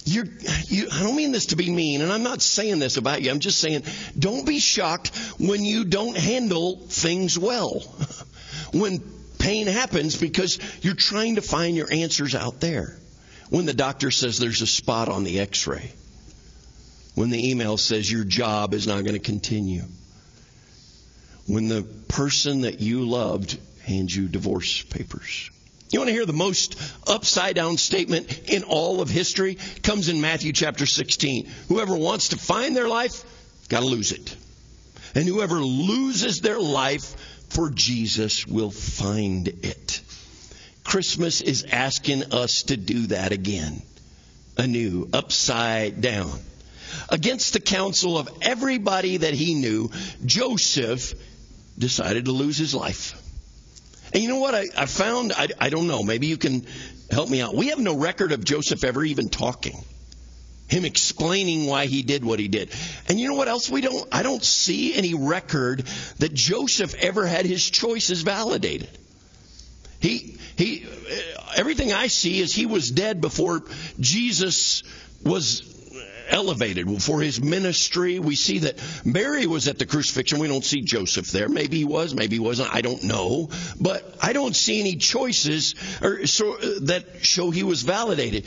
you're, 0.04 0.26
you, 0.66 0.88
I 0.92 1.02
don't 1.02 1.16
mean 1.16 1.32
this 1.32 1.46
to 1.46 1.56
be 1.56 1.70
mean, 1.70 2.02
and 2.02 2.12
I'm 2.12 2.22
not 2.22 2.42
saying 2.42 2.78
this 2.78 2.96
about 2.96 3.22
you. 3.22 3.30
I'm 3.30 3.40
just 3.40 3.58
saying, 3.58 3.82
don't 4.16 4.46
be 4.46 4.60
shocked 4.60 5.16
when 5.38 5.64
you 5.64 5.84
don't 5.84 6.16
handle 6.16 6.76
things 6.76 7.38
well. 7.38 7.80
when 8.72 9.00
pain 9.38 9.66
happens 9.66 10.16
because 10.16 10.58
you're 10.82 10.94
trying 10.94 11.36
to 11.36 11.42
find 11.42 11.76
your 11.76 11.92
answers 11.92 12.34
out 12.34 12.60
there. 12.60 12.98
When 13.48 13.64
the 13.64 13.74
doctor 13.74 14.10
says 14.10 14.38
there's 14.38 14.62
a 14.62 14.66
spot 14.66 15.08
on 15.08 15.24
the 15.24 15.40
x 15.40 15.66
ray. 15.66 15.92
When 17.14 17.30
the 17.30 17.50
email 17.50 17.76
says 17.76 18.10
your 18.10 18.24
job 18.24 18.74
is 18.74 18.86
not 18.86 19.02
going 19.02 19.14
to 19.14 19.18
continue. 19.18 19.84
When 21.46 21.68
the 21.68 21.82
person 21.82 22.62
that 22.62 22.80
you 22.80 23.08
loved 23.08 23.58
hands 23.84 24.14
you 24.14 24.28
divorce 24.28 24.82
papers. 24.82 25.50
You 25.90 26.00
want 26.00 26.08
to 26.08 26.14
hear 26.14 26.26
the 26.26 26.32
most 26.32 26.76
upside 27.06 27.54
down 27.54 27.76
statement 27.76 28.50
in 28.50 28.64
all 28.64 29.00
of 29.00 29.08
history? 29.08 29.56
Comes 29.82 30.08
in 30.08 30.20
Matthew 30.20 30.52
chapter 30.52 30.84
16. 30.84 31.48
Whoever 31.68 31.96
wants 31.96 32.30
to 32.30 32.36
find 32.36 32.74
their 32.74 32.88
life, 32.88 33.24
got 33.68 33.80
to 33.80 33.86
lose 33.86 34.10
it. 34.10 34.36
And 35.14 35.24
whoever 35.28 35.60
loses 35.60 36.40
their 36.40 36.58
life 36.58 37.14
for 37.48 37.70
Jesus 37.70 38.46
will 38.46 38.72
find 38.72 39.46
it. 39.46 40.00
Christmas 40.82 41.40
is 41.40 41.64
asking 41.70 42.32
us 42.32 42.64
to 42.64 42.76
do 42.76 43.06
that 43.08 43.32
again, 43.32 43.82
anew, 44.56 45.08
upside 45.12 46.00
down. 46.00 46.38
Against 47.08 47.52
the 47.52 47.60
counsel 47.60 48.18
of 48.18 48.28
everybody 48.42 49.18
that 49.18 49.34
he 49.34 49.54
knew, 49.54 49.90
Joseph 50.24 51.14
decided 51.78 52.26
to 52.26 52.32
lose 52.32 52.56
his 52.56 52.74
life. 52.74 53.20
And 54.12 54.22
you 54.22 54.28
know 54.28 54.38
what 54.38 54.54
I, 54.54 54.66
I 54.76 54.86
found? 54.86 55.32
I, 55.32 55.48
I 55.58 55.68
don't 55.68 55.88
know. 55.88 56.02
Maybe 56.02 56.26
you 56.26 56.36
can 56.36 56.66
help 57.10 57.28
me 57.28 57.40
out. 57.40 57.54
We 57.54 57.68
have 57.68 57.78
no 57.78 57.96
record 57.96 58.32
of 58.32 58.44
Joseph 58.44 58.84
ever 58.84 59.04
even 59.04 59.28
talking. 59.28 59.84
Him 60.68 60.84
explaining 60.84 61.66
why 61.66 61.86
he 61.86 62.02
did 62.02 62.24
what 62.24 62.40
he 62.40 62.48
did. 62.48 62.72
And 63.08 63.20
you 63.20 63.28
know 63.28 63.34
what 63.34 63.48
else 63.48 63.70
we 63.70 63.80
don't? 63.82 64.08
I 64.12 64.22
don't 64.22 64.42
see 64.42 64.94
any 64.94 65.14
record 65.14 65.84
that 66.18 66.34
Joseph 66.34 66.94
ever 66.94 67.26
had 67.26 67.46
his 67.46 67.68
choices 67.68 68.22
validated. 68.22 68.88
He, 70.00 70.36
he, 70.56 70.86
everything 71.56 71.92
I 71.92 72.08
see 72.08 72.40
is 72.40 72.52
he 72.52 72.66
was 72.66 72.90
dead 72.90 73.20
before 73.20 73.62
Jesus 74.00 74.82
was 75.22 75.75
elevated 76.28 77.02
for 77.02 77.20
his 77.20 77.40
ministry. 77.40 78.18
We 78.18 78.36
see 78.36 78.60
that 78.60 78.80
Mary 79.04 79.46
was 79.46 79.68
at 79.68 79.78
the 79.78 79.86
crucifixion. 79.86 80.38
We 80.38 80.48
don't 80.48 80.64
see 80.64 80.82
Joseph 80.82 81.30
there. 81.30 81.48
Maybe 81.48 81.78
he 81.78 81.84
was, 81.84 82.14
maybe 82.14 82.36
he 82.36 82.40
wasn't. 82.40 82.74
I 82.74 82.80
don't 82.80 83.04
know. 83.04 83.50
But 83.80 84.16
I 84.20 84.32
don't 84.32 84.54
see 84.54 84.80
any 84.80 84.96
choices 84.96 85.74
or 86.02 86.26
so, 86.26 86.54
uh, 86.54 86.66
that 86.82 87.24
show 87.24 87.50
he 87.50 87.62
was 87.62 87.82
validated. 87.82 88.46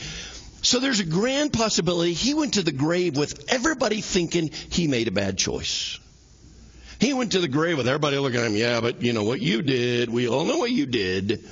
So 0.61 0.79
there's 0.79 0.99
a 0.99 1.05
grand 1.05 1.53
possibility 1.53 2.13
he 2.13 2.33
went 2.33 2.55
to 2.55 2.63
the 2.63 2.71
grave 2.71 3.15
with 3.15 3.45
everybody 3.49 4.01
thinking 4.01 4.49
he 4.69 4.87
made 4.87 5.07
a 5.07 5.11
bad 5.11 5.37
choice. 5.37 5.99
He 6.99 7.13
went 7.13 7.31
to 7.31 7.39
the 7.39 7.47
grave 7.47 7.77
with 7.77 7.87
everybody 7.87 8.17
looking 8.17 8.41
at 8.41 8.47
him, 8.47 8.57
yeah, 8.57 8.81
but 8.81 9.01
you 9.01 9.13
know 9.13 9.23
what 9.23 9.39
you 9.39 9.61
did. 9.61 10.09
We 10.09 10.27
all 10.27 10.43
know 10.43 10.57
what 10.57 10.71
you 10.71 10.85
did. 10.85 11.45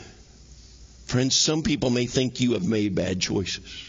Friends, 1.06 1.38
some 1.38 1.64
people 1.64 1.90
may 1.90 2.06
think 2.06 2.42
you 2.42 2.54
have 2.54 2.68
made 2.68 2.96
bad 2.96 3.22
choices. 3.22 3.87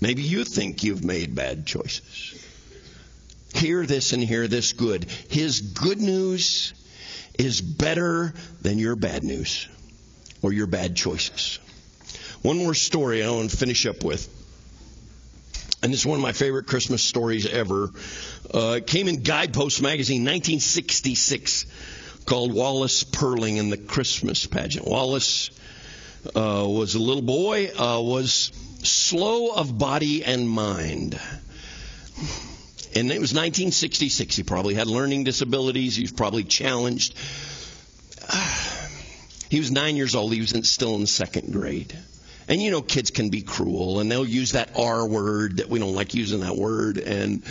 Maybe 0.00 0.22
you 0.22 0.44
think 0.44 0.84
you've 0.84 1.04
made 1.04 1.34
bad 1.34 1.66
choices. 1.66 2.44
Hear 3.54 3.84
this 3.86 4.12
and 4.12 4.22
hear 4.22 4.46
this 4.46 4.72
good. 4.72 5.04
His 5.28 5.60
good 5.60 6.00
news 6.00 6.72
is 7.38 7.60
better 7.60 8.34
than 8.62 8.78
your 8.78 8.96
bad 8.96 9.24
news 9.24 9.66
or 10.42 10.52
your 10.52 10.66
bad 10.66 10.96
choices. 10.96 11.58
One 12.42 12.58
more 12.58 12.74
story 12.74 13.24
I 13.24 13.30
want 13.30 13.50
to 13.50 13.56
finish 13.56 13.86
up 13.86 14.04
with. 14.04 14.34
And 15.82 15.92
it's 15.92 16.04
one 16.04 16.16
of 16.16 16.22
my 16.22 16.32
favorite 16.32 16.66
Christmas 16.66 17.02
stories 17.02 17.46
ever. 17.46 17.90
Uh, 18.52 18.76
it 18.78 18.86
came 18.86 19.08
in 19.08 19.22
Guidepost 19.22 19.80
magazine, 19.80 20.22
1966, 20.22 21.66
called 22.26 22.52
Wallace 22.52 23.04
Purling 23.04 23.58
and 23.58 23.70
the 23.70 23.76
Christmas 23.76 24.46
Pageant. 24.46 24.86
Wallace 24.86 25.50
uh, 26.26 26.66
was 26.66 26.94
a 26.94 26.98
little 26.98 27.22
boy, 27.22 27.68
uh, 27.68 28.00
was 28.00 28.52
slow 28.82 29.50
of 29.50 29.76
body 29.76 30.24
and 30.24 30.48
mind. 30.48 31.18
And 32.94 33.10
it 33.12 33.20
was 33.20 33.32
1966. 33.32 34.36
He 34.36 34.42
probably 34.42 34.74
had 34.74 34.86
learning 34.86 35.24
disabilities. 35.24 35.96
He 35.96 36.02
was 36.02 36.12
probably 36.12 36.44
challenged. 36.44 37.14
He 39.50 39.58
was 39.58 39.70
nine 39.70 39.96
years 39.96 40.14
old. 40.14 40.34
He 40.34 40.42
was 40.42 40.52
in, 40.52 40.62
still 40.62 40.96
in 40.96 41.06
second 41.06 41.54
grade. 41.54 41.96
And 42.48 42.62
you 42.62 42.70
know, 42.70 42.82
kids 42.82 43.10
can 43.10 43.30
be 43.30 43.40
cruel, 43.40 44.00
and 44.00 44.10
they'll 44.10 44.26
use 44.26 44.52
that 44.52 44.70
R 44.76 45.06
word 45.06 45.58
that 45.58 45.70
we 45.70 45.78
don't 45.78 45.94
like 45.94 46.14
using 46.14 46.40
that 46.40 46.56
word, 46.56 46.98
and 46.98 47.42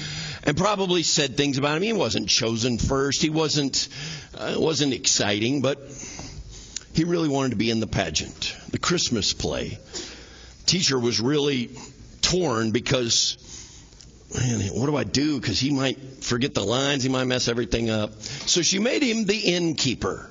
and 0.43 0.57
probably 0.57 1.03
said 1.03 1.37
things 1.37 1.57
about 1.57 1.77
him. 1.77 1.83
He 1.83 1.93
wasn't 1.93 2.29
chosen 2.29 2.77
first. 2.77 3.21
He 3.21 3.29
wasn't 3.29 3.89
uh, 4.35 4.55
wasn't 4.57 4.93
exciting, 4.93 5.61
but 5.61 5.79
he 6.97 7.03
really 7.03 7.29
wanted 7.29 7.51
to 7.51 7.57
be 7.57 7.69
in 7.69 7.79
the 7.79 7.85
pageant, 7.85 8.55
the 8.71 8.79
Christmas 8.79 9.31
play. 9.31 9.77
Teacher 10.65 10.97
was 10.97 11.21
really 11.21 11.69
torn 12.21 12.71
because 12.71 13.37
man, 14.33 14.61
what 14.69 14.87
do 14.87 14.97
I 14.97 15.03
do? 15.03 15.39
Because 15.39 15.59
he 15.59 15.69
might 15.69 16.23
forget 16.23 16.55
the 16.55 16.63
lines, 16.63 17.03
he 17.03 17.09
might 17.09 17.25
mess 17.25 17.47
everything 17.47 17.91
up. 17.91 18.19
So 18.23 18.63
she 18.63 18.79
made 18.79 19.03
him 19.03 19.25
the 19.25 19.37
innkeeper. 19.37 20.27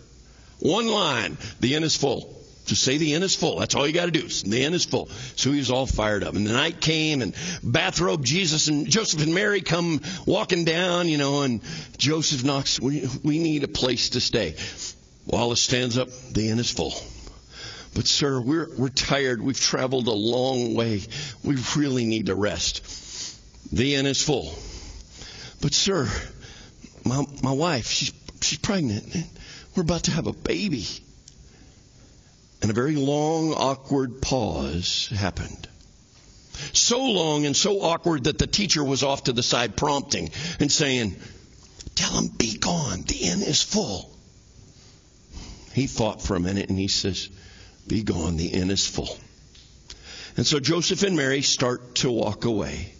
One 0.59 0.89
line, 0.89 1.39
the 1.61 1.77
inn 1.77 1.85
is 1.85 1.95
full. 1.95 2.35
Just 2.65 2.83
say 2.83 2.99
the 2.99 3.15
inn 3.15 3.23
is 3.23 3.37
full. 3.37 3.61
That's 3.61 3.77
all 3.77 3.87
you 3.87 3.93
got 3.93 4.07
to 4.07 4.11
do. 4.11 4.27
The 4.27 4.65
inn 4.65 4.75
is 4.75 4.85
full. 4.85 5.09
So 5.37 5.53
he 5.53 5.59
was 5.59 5.71
all 5.71 5.87
fired 5.87 6.25
up. 6.25 6.35
And 6.35 6.45
the 6.45 6.53
night 6.53 6.81
came, 6.81 7.23
and 7.23 7.33
bathrobe 7.63 8.25
Jesus 8.25 8.67
and 8.67 8.89
Joseph 8.89 9.23
and 9.23 9.33
Mary 9.33 9.61
come 9.61 10.01
walking 10.27 10.65
down, 10.65 11.09
you 11.09 11.17
know, 11.17 11.43
and 11.43 11.61
Joseph 11.97 12.43
knocks. 12.43 12.81
We, 12.81 13.09
we 13.23 13.39
need 13.39 13.63
a 13.63 13.69
place 13.69 14.11
to 14.11 14.21
stay. 14.21 14.57
Wallace 15.27 15.63
stands 15.63 15.99
up. 15.99 16.09
The 16.33 16.49
inn 16.49 16.59
is 16.59 16.71
full. 16.71 16.95
But 17.95 18.07
sir, 18.07 18.41
we're 18.41 18.69
we're 18.77 18.89
tired. 18.91 19.43
We've 19.43 19.59
traveled 19.59 20.07
a 20.07 20.13
long 20.13 20.75
way. 20.75 21.03
We 21.43 21.57
really 21.77 22.05
need 22.05 22.27
to 22.27 22.35
rest. 22.35 22.83
The 23.73 23.95
inn 23.97 24.07
is 24.07 24.23
full. 24.23 24.55
But 25.61 25.75
sir, 25.75 26.09
my 27.05 27.25
my 27.43 27.53
wife, 27.53 27.89
she's 27.89 28.13
she's 28.41 28.59
pregnant. 28.59 29.17
We're 29.75 29.83
about 29.83 30.05
to 30.05 30.11
have 30.11 30.27
a 30.27 30.33
baby. 30.33 30.87
And 32.63 32.71
a 32.71 32.75
very 32.75 32.97
long, 32.97 33.53
awkward 33.53 34.23
pause 34.23 35.09
happened. 35.15 35.69
So 36.73 36.99
long 37.05 37.45
and 37.45 37.55
so 37.55 37.83
awkward 37.83 38.25
that 38.25 38.39
the 38.39 38.47
teacher 38.47 38.83
was 38.83 39.03
off 39.03 39.25
to 39.25 39.33
the 39.33 39.43
side 39.43 39.77
prompting 39.77 40.31
and 40.59 40.73
saying, 40.73 41.17
Tell 41.95 42.13
him, 42.19 42.29
be 42.29 42.57
gone. 42.57 43.03
The 43.03 43.17
inn 43.17 43.43
is 43.43 43.63
full. 43.63 44.16
He 45.77 45.87
thought 45.87 46.23
for 46.23 46.37
a 46.37 46.41
minute 46.41 46.71
and 46.71 46.79
he 46.79 46.89
says, 46.89 47.29
Be 47.87 48.03
gone. 48.03 48.39
The 48.39 48.47
inn 48.47 48.71
is 48.71 48.87
full. 48.87 49.15
And 50.39 50.47
so 50.47 50.59
Joseph 50.59 51.03
and 51.03 51.15
Mary 51.15 51.43
start 51.43 51.97
to 51.97 52.11
walk 52.11 52.47
away. 52.47 52.95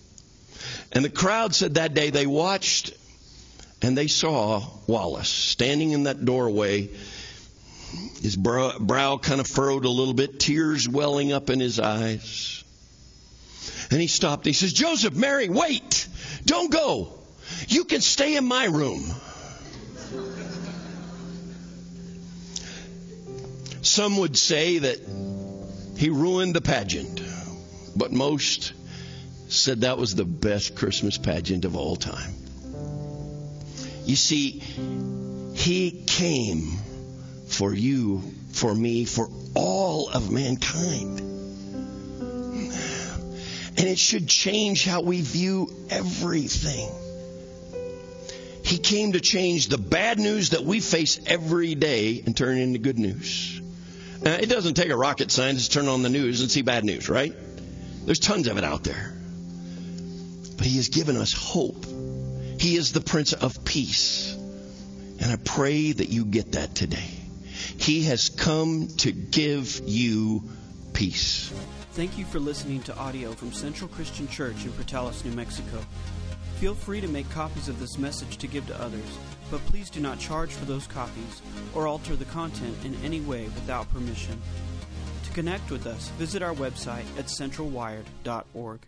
And 0.93 1.03
the 1.03 1.09
crowd 1.09 1.55
said 1.55 1.77
that 1.77 1.95
day 1.95 2.11
they 2.11 2.27
watched 2.27 2.93
and 3.81 3.97
they 3.97 4.09
saw 4.09 4.63
Wallace 4.87 5.31
standing 5.31 5.93
in 5.93 6.03
that 6.03 6.23
doorway 6.23 6.91
his 8.21 8.37
brow, 8.37 9.17
kind 9.23 9.41
of 9.41 9.47
furrowed 9.47 9.87
a 9.87 9.89
little 9.89 10.13
bit, 10.13 10.39
tears 10.39 10.87
welling 10.87 11.33
up 11.33 11.49
in 11.49 11.61
his 11.61 11.81
eyes. 11.81 12.63
And 13.91 14.03
he 14.03 14.07
stopped. 14.07 14.45
He 14.45 14.53
says, 14.53 14.75
Joseph, 14.75 15.15
Mary, 15.15 15.49
wait. 15.49 16.07
Don't 16.45 16.71
go. 16.71 17.15
You 17.69 17.85
can 17.85 18.03
stay 18.03 18.37
in 18.37 18.45
my 18.45 18.67
room. 18.67 19.03
Some 23.87 24.19
would 24.19 24.37
say 24.37 24.79
that 24.79 24.99
he 25.97 26.11
ruined 26.11 26.55
the 26.55 26.61
pageant, 26.61 27.23
but 27.95 28.13
most 28.13 28.73
said 29.49 29.83
that 29.83 29.97
was 29.97 30.15
the 30.15 30.25
best 30.25 30.75
Christmas 30.75 31.19
pageant 31.19 31.65
of 31.65 31.77
all 31.77 31.95
time. 31.95 32.35
You 34.05 34.17
see, 34.17 34.61
he 35.55 36.03
came 36.07 36.79
for 37.47 37.73
you, 37.73 38.23
for 38.53 38.75
me, 38.75 39.05
for 39.05 39.31
all 39.55 40.09
of 40.09 40.33
mankind. 40.33 41.21
And 43.79 43.89
it 43.89 43.99
should 43.99 44.27
change 44.27 44.85
how 44.85 45.01
we 45.01 45.21
view 45.21 45.71
everything. 45.91 46.91
He 48.65 48.79
came 48.79 49.13
to 49.13 49.21
change 49.21 49.69
the 49.69 49.79
bad 49.79 50.19
news 50.19 50.51
that 50.51 50.65
we 50.65 50.81
face 50.81 51.21
every 51.27 51.77
day 51.77 52.21
and 52.27 52.37
turn 52.37 52.59
it 52.59 52.63
into 52.63 52.81
good 52.81 52.99
news. 52.99 53.56
Now, 54.23 54.35
it 54.35 54.49
doesn't 54.49 54.75
take 54.75 54.91
a 54.91 54.97
rocket 54.97 55.31
scientist 55.31 55.73
to 55.73 55.79
turn 55.79 55.89
on 55.89 56.03
the 56.03 56.09
news 56.09 56.41
and 56.41 56.51
see 56.51 56.63
bad 56.63 56.85
news, 56.85 57.09
right? 57.09 57.35
There's 58.05 58.19
tons 58.19 58.47
of 58.49 58.57
it 58.57 58.65
out 58.65 58.85
there. 58.85 59.15
But 60.57 60.67
He 60.67 60.77
has 60.77 60.89
given 60.89 61.17
us 61.17 61.33
hope. 61.33 61.85
He 62.59 62.77
is 62.77 62.93
the 62.93 63.01
Prince 63.01 63.33
of 63.33 63.65
Peace. 63.65 64.35
And 65.21 65.31
I 65.33 65.37
pray 65.37 65.93
that 65.93 66.09
you 66.09 66.25
get 66.25 66.53
that 66.53 66.75
today. 66.75 67.11
He 67.79 68.05
has 68.05 68.29
come 68.29 68.89
to 68.99 69.13
give 69.13 69.81
you 69.87 70.45
peace. 70.93 71.53
Thank 71.93 72.19
you 72.19 72.25
for 72.25 72.39
listening 72.39 72.83
to 72.85 72.97
audio 72.97 73.33
from 73.33 73.53
Central 73.53 73.89
Christian 73.89 74.29
Church 74.29 74.65
in 74.65 74.73
Portales, 74.73 75.25
New 75.25 75.33
Mexico. 75.33 75.85
Feel 76.57 76.75
free 76.75 77.01
to 77.01 77.09
make 77.09 77.29
copies 77.31 77.69
of 77.69 77.79
this 77.81 77.99
message 77.99 78.39
to 78.39 78.47
give 78.47 78.67
to 78.67 78.81
others, 78.81 79.05
but 79.51 79.65
please 79.67 79.91
do 79.91 80.01
not 80.01 80.19
charge 80.19 80.51
for 80.51 80.65
those 80.65 80.87
copies 80.87 81.43
or 81.75 81.87
alter 81.87 82.17
the 82.17 82.25
content 82.27 82.77
in 82.85 82.95
any 83.05 83.21
way 83.21 83.45
without 83.45 83.93
permission. 83.93 84.41
To 85.25 85.31
connect 85.33 85.71
with 85.71 85.87
us, 85.87 86.09
visit 86.19 86.43
our 86.43 86.55
website 86.55 87.07
at 87.19 87.27
centralwired.org. 87.27 88.81